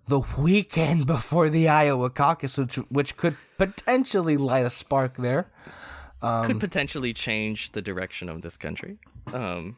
[0.07, 5.49] the weekend before the Iowa caucus which, which could potentially light a spark there
[6.21, 8.97] um, could potentially change the direction of this country,
[9.31, 9.77] um,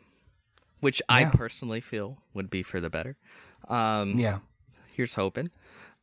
[0.80, 3.18] which I personally feel would be for the better.
[3.68, 4.40] Um, yeah
[4.98, 5.52] here's hoping.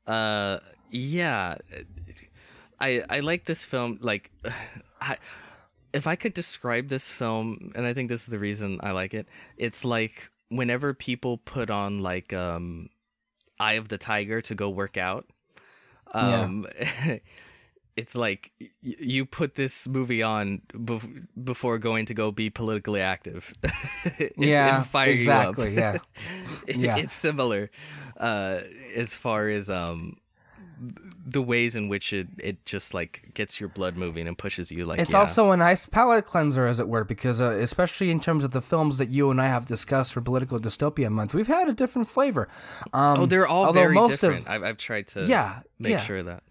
[0.07, 1.57] Uh, yeah,
[2.81, 3.99] I I like this film.
[4.01, 4.31] Like,
[5.01, 5.19] I,
[5.95, 9.15] if I could describe this film, and I think this is the reason I like
[9.15, 9.27] it.
[9.57, 12.89] It's like whenever people put on like um,
[13.59, 15.25] Eye of the Tiger to go work out.
[16.13, 16.67] Um,
[17.97, 23.01] it's like y- you put this movie on bef- before going to go be politically
[23.01, 23.55] active.
[24.19, 26.01] It- yeah fire exactly you up.
[26.67, 26.97] yeah Yeah.
[26.99, 27.71] it's similar
[28.19, 28.61] uh
[28.97, 30.17] as far as um
[31.27, 34.85] the ways in which it it just like gets your blood moving and pushes you
[34.85, 35.21] like It's yeah.
[35.21, 38.63] also a nice palate cleanser, as it were, because uh, especially in terms of the
[38.63, 42.09] films that you and I have discussed for Political Dystopia Month, we've had a different
[42.09, 42.49] flavor.
[42.93, 45.99] Um, oh they're all very most of- different I've, I've tried to Yeah, make yeah.
[46.01, 46.43] sure that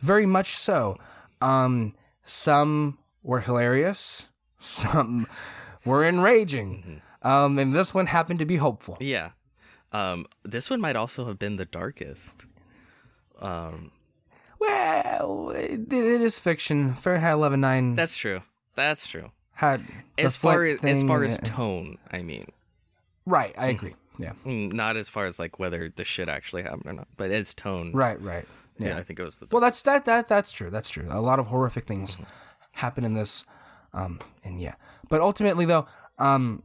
[0.00, 0.98] very much so.
[1.40, 1.92] Um,
[2.24, 4.26] some were hilarious,
[4.58, 5.26] some
[5.84, 7.26] were enraging, Mm-hmm.
[7.28, 8.96] um, and this one happened to be hopeful.
[9.00, 9.30] yeah
[9.92, 12.46] um this one might also have been the darkest
[13.40, 13.90] um
[14.60, 16.94] Well, it, it is fiction.
[16.94, 18.42] Fahrenheit 11.9 that's true
[18.74, 19.80] that's true had
[20.18, 22.44] as far as as far as tone i mean
[23.26, 23.94] right, I agree.
[24.18, 27.30] Yeah, Mm, not as far as like whether the shit actually happened or not but
[27.30, 28.44] as tone right, right.
[28.78, 28.98] yeah, Yeah.
[28.98, 30.70] i think it was the Well, that's that that that's true.
[30.70, 31.06] That's true.
[31.10, 32.24] A lot of horrific things Mm-hmm.
[32.72, 33.44] happen in this,
[33.92, 34.74] um, and yeah.
[35.08, 35.86] But ultimately, though,
[36.18, 36.62] um,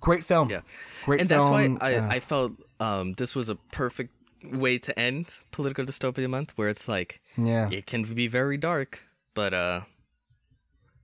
[0.00, 0.48] great film.
[0.50, 0.60] Yeah.
[1.04, 1.50] great and film.
[1.78, 4.12] that's why I, uh, I felt um, this was a perfect
[4.52, 9.02] way to end political dystopia month where it's like yeah, it can be very dark
[9.34, 9.80] but uh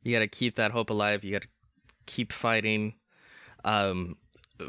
[0.02, 1.48] you gotta keep that hope alive you gotta
[2.06, 2.94] keep fighting
[3.64, 4.16] um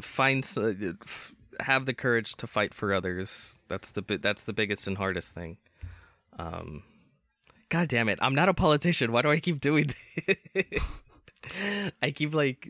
[0.00, 4.52] find uh, f- have the courage to fight for others that's the bi- that's the
[4.52, 5.56] biggest and hardest thing
[6.38, 6.82] um
[7.70, 8.20] God damn it!
[8.22, 9.10] I'm not a politician.
[9.10, 9.90] Why do I keep doing
[10.54, 11.02] this?
[12.00, 12.68] I keep like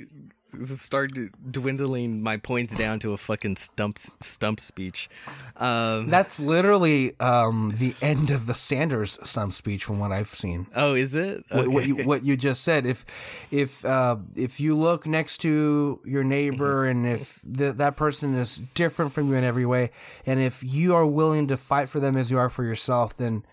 [0.63, 1.13] start
[1.51, 5.09] dwindling my points down to a fucking stump stump speech.
[5.57, 10.67] Um, That's literally um, the end of the Sanders stump speech, from what I've seen.
[10.75, 11.45] oh, is it?
[11.51, 12.87] What, what you what you just said.
[12.87, 13.05] If
[13.51, 18.61] if uh, if you look next to your neighbor and if the, that person is
[18.75, 19.91] different from you in every way,
[20.27, 23.45] and if you are willing to fight for them as you are for yourself, then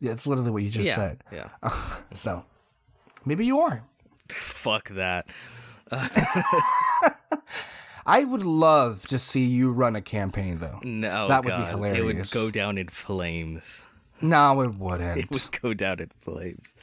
[0.00, 1.24] it's literally what you just yeah, said.
[1.32, 1.48] yeah.
[2.14, 2.44] So
[3.24, 3.84] maybe you are.
[4.30, 5.28] Fuck that.
[8.06, 10.80] I would love to see you run a campaign, though.
[10.82, 11.98] No, That would be hilarious.
[11.98, 13.84] It would go down in flames.
[14.20, 15.18] No, it wouldn't.
[15.24, 16.74] It would go down in flames.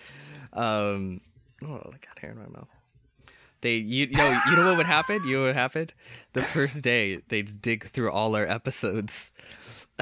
[0.54, 1.22] Um,
[1.64, 2.72] oh, I got hair in my mouth.
[3.62, 5.24] They, you, you know, you know what would happen?
[5.28, 5.94] You know what happened?
[6.34, 9.32] The first day they'd dig through all our episodes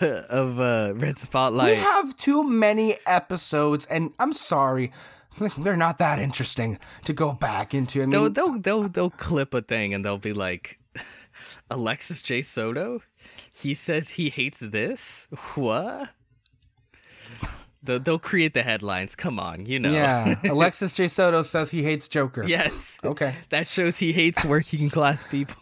[0.00, 1.76] of uh, Red Spotlight.
[1.78, 4.92] We have too many episodes, and I'm sorry,
[5.58, 8.02] they're not that interesting to go back into.
[8.02, 10.78] I mean, They'll, they'll, they'll, they'll clip a thing and they'll be like,
[11.70, 12.42] Alexis J.
[12.42, 13.02] Soto?
[13.52, 15.28] He says he hates this?
[15.54, 16.10] What?
[17.82, 19.14] They'll, they'll create the headlines.
[19.14, 19.92] Come on, you know.
[19.92, 20.34] yeah.
[20.44, 21.08] Alexis J.
[21.08, 22.44] Soto says he hates Joker.
[22.44, 22.98] Yes.
[23.04, 23.34] Okay.
[23.50, 25.56] That shows he hates working class people.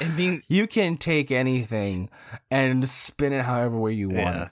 [0.00, 2.10] and being You can take anything
[2.50, 4.18] and spin it however way you want.
[4.18, 4.42] yeah.
[4.44, 4.50] it.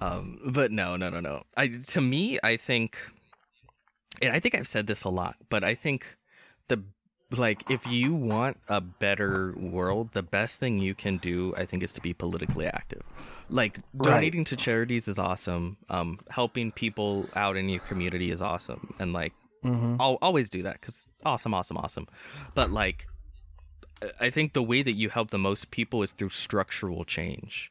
[0.00, 1.42] Um, but no, no, no, no.
[1.56, 2.98] I to me, I think,
[4.22, 6.16] and I think I've said this a lot, but I think
[6.68, 6.82] the
[7.36, 11.82] like if you want a better world, the best thing you can do, I think,
[11.82, 13.02] is to be politically active.
[13.48, 15.76] Like donating to charities is awesome.
[15.88, 19.32] Um, helping people out in your community is awesome, and like
[20.00, 22.08] I'll always do that because awesome, awesome, awesome.
[22.54, 23.06] But like,
[24.20, 27.70] I think the way that you help the most people is through structural change.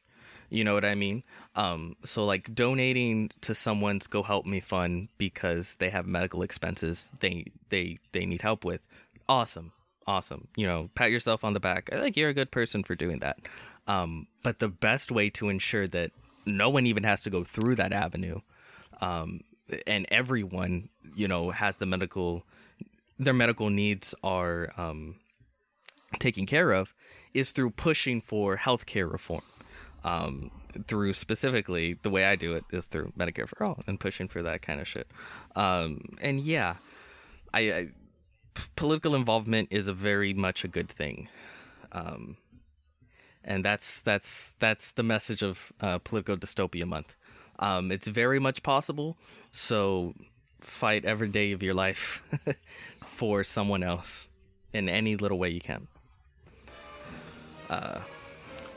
[0.50, 1.22] You know what I mean?
[1.54, 7.10] Um, so like donating to someone's Go Help Me fund because they have medical expenses
[7.20, 8.80] they they they need help with.
[9.28, 9.72] Awesome,
[10.06, 10.48] awesome.
[10.56, 11.88] You know, pat yourself on the back.
[11.92, 13.38] I think you're a good person for doing that.
[13.86, 16.10] Um, but the best way to ensure that
[16.44, 18.40] no one even has to go through that avenue,
[19.00, 19.40] um,
[19.86, 22.44] and everyone you know has the medical
[23.20, 25.16] their medical needs are um,
[26.18, 26.94] taken care of
[27.34, 29.42] is through pushing for healthcare reform.
[30.02, 30.50] Um,
[30.86, 34.42] through specifically the way I do it is through Medicare for all and pushing for
[34.42, 35.08] that kind of shit.
[35.56, 36.76] Um, and yeah,
[37.52, 37.88] I, I
[38.54, 41.28] p- political involvement is a very much a good thing.
[41.92, 42.36] Um,
[43.44, 47.16] and that's that's that's the message of uh, political dystopia month.
[47.58, 49.16] Um, it's very much possible.
[49.52, 50.14] So
[50.60, 52.22] fight every day of your life
[52.96, 54.28] for someone else
[54.72, 55.88] in any little way you can.
[57.68, 58.00] Uh,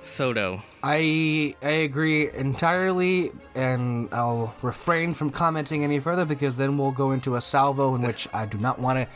[0.03, 6.91] Soto, I I agree entirely, and I'll refrain from commenting any further because then we'll
[6.91, 9.07] go into a salvo in which I do not want to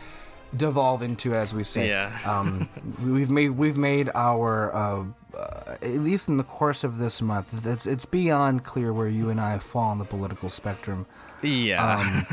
[0.56, 1.90] devolve into, as we say.
[1.90, 2.18] Yeah.
[2.26, 2.70] um,
[3.04, 5.04] we've made we've made our uh,
[5.38, 7.66] uh, at least in the course of this month.
[7.66, 11.06] It's it's beyond clear where you and I fall on the political spectrum,
[11.42, 12.24] yeah,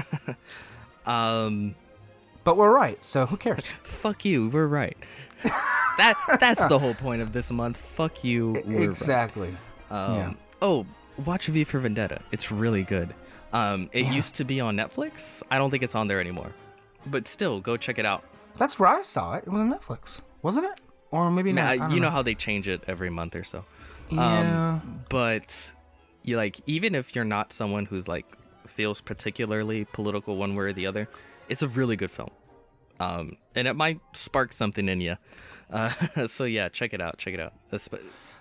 [1.07, 1.75] um,
[2.45, 3.03] but we're right.
[3.03, 3.67] So who cares?
[3.83, 4.97] fuck you, we're right.
[5.99, 7.77] that that's the whole point of this month.
[7.77, 8.89] Fuck you, we're right.
[8.89, 9.57] exactly.
[9.91, 10.33] Um, Yeah.
[10.63, 10.87] Oh,
[11.25, 12.21] watch V for Vendetta.
[12.33, 13.15] It's really good.
[13.53, 15.43] Um, it used to be on Netflix.
[15.51, 16.53] I don't think it's on there anymore,
[17.07, 18.25] but still, go check it out.
[18.59, 19.45] That's where I saw it.
[19.47, 20.81] It was on Netflix, wasn't it?
[21.11, 21.79] Or maybe not.
[21.79, 23.65] Don't you know how they change it every month or so.
[24.11, 24.81] Yeah.
[25.09, 25.73] but
[26.25, 28.27] you like even if you're not someone who's like
[28.67, 31.09] feels particularly political one way or the other
[31.49, 32.31] it's a really good film
[33.01, 35.17] um and it might spark something in you
[35.71, 35.89] uh
[36.27, 37.53] so yeah check it out check it out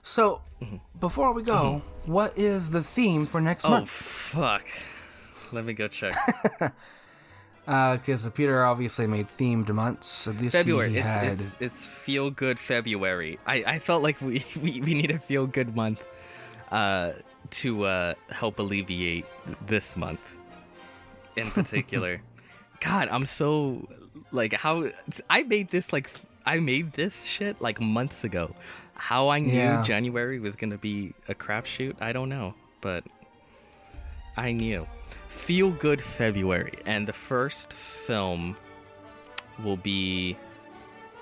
[0.06, 0.41] So,
[0.99, 3.74] before we go, what is the theme for next Mm-hmm.
[3.74, 3.89] oh month?
[3.89, 4.68] fuck
[5.51, 6.16] let me go check
[7.66, 10.28] Because Peter obviously made themed months.
[10.28, 11.26] At least february it's had.
[11.32, 15.47] it's it's feel good february i i felt like we we, we need a feel
[15.47, 16.04] good month
[16.72, 17.14] uh
[17.62, 19.26] to uh help alleviate
[19.66, 20.36] this month
[21.38, 22.22] in particular
[22.84, 23.88] god i'm so
[24.32, 24.90] like how
[25.30, 26.10] i made this like
[26.46, 28.54] i made this shit like months ago
[28.96, 29.82] how i knew Yeah.
[29.82, 33.04] january was gonna be a crapshoot i don't know but
[34.38, 34.88] i knew
[35.30, 38.56] feel good february and the first film
[39.64, 40.36] will be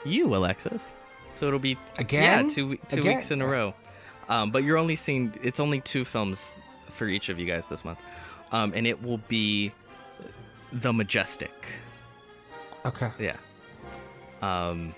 [0.06, 0.94] you, Alexis.
[1.34, 2.24] So it'll be Again?
[2.24, 3.16] yeah, two two Again?
[3.18, 3.74] weeks in a row.
[4.30, 6.56] Um, but you're only seeing it's only two films
[6.94, 8.00] for each of you guys this month,
[8.52, 9.72] um, and it will be
[10.72, 11.54] The Majestic.
[12.86, 13.12] okay.
[13.20, 13.36] Yeah.
[14.42, 14.96] Um,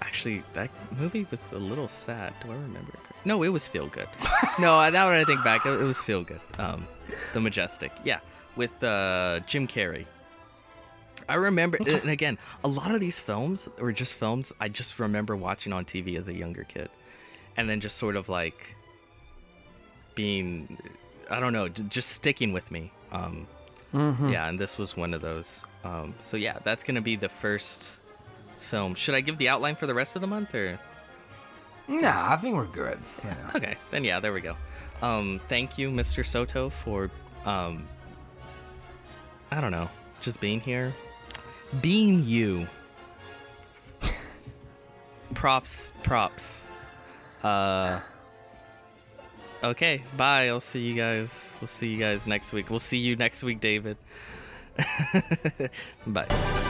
[0.00, 2.34] actually, that movie was a little sad.
[2.42, 2.92] Do I remember?
[2.92, 3.00] It?
[3.24, 4.08] No, it was feel good.
[4.58, 6.40] no, now that I think back, it, it was feel good.
[6.58, 6.86] Um,
[7.32, 8.20] The Majestic, yeah,
[8.56, 10.06] with uh, Jim Carrey.
[11.28, 15.36] I remember, and again, a lot of these films were just films I just remember
[15.36, 16.90] watching on TV as a younger kid,
[17.56, 18.74] and then just sort of like
[20.16, 20.76] being,
[21.30, 22.90] I don't know, just sticking with me.
[23.12, 23.46] Um,
[23.92, 24.30] Mm-hmm.
[24.30, 25.64] Yeah, and this was one of those.
[25.84, 27.98] Um, so yeah, that's gonna be the first
[28.58, 28.94] film.
[28.94, 30.78] Should I give the outline for the rest of the month, or
[31.88, 32.98] Nah, I think we're good.
[33.24, 33.34] Yeah.
[33.54, 33.76] okay?
[33.90, 34.56] Then yeah, there we go.
[35.02, 36.24] Um, thank you, Mr.
[36.24, 37.10] Soto, for
[37.44, 37.86] um,
[39.50, 39.90] I don't know,
[40.20, 40.92] just being here,
[41.80, 42.66] being you.
[45.34, 46.68] props, props.
[47.42, 48.00] Uh.
[49.62, 50.48] Okay, bye.
[50.48, 51.56] I'll see you guys.
[51.60, 52.68] We'll see you guys next week.
[52.68, 53.96] We'll see you next week, David.
[56.06, 56.68] bye.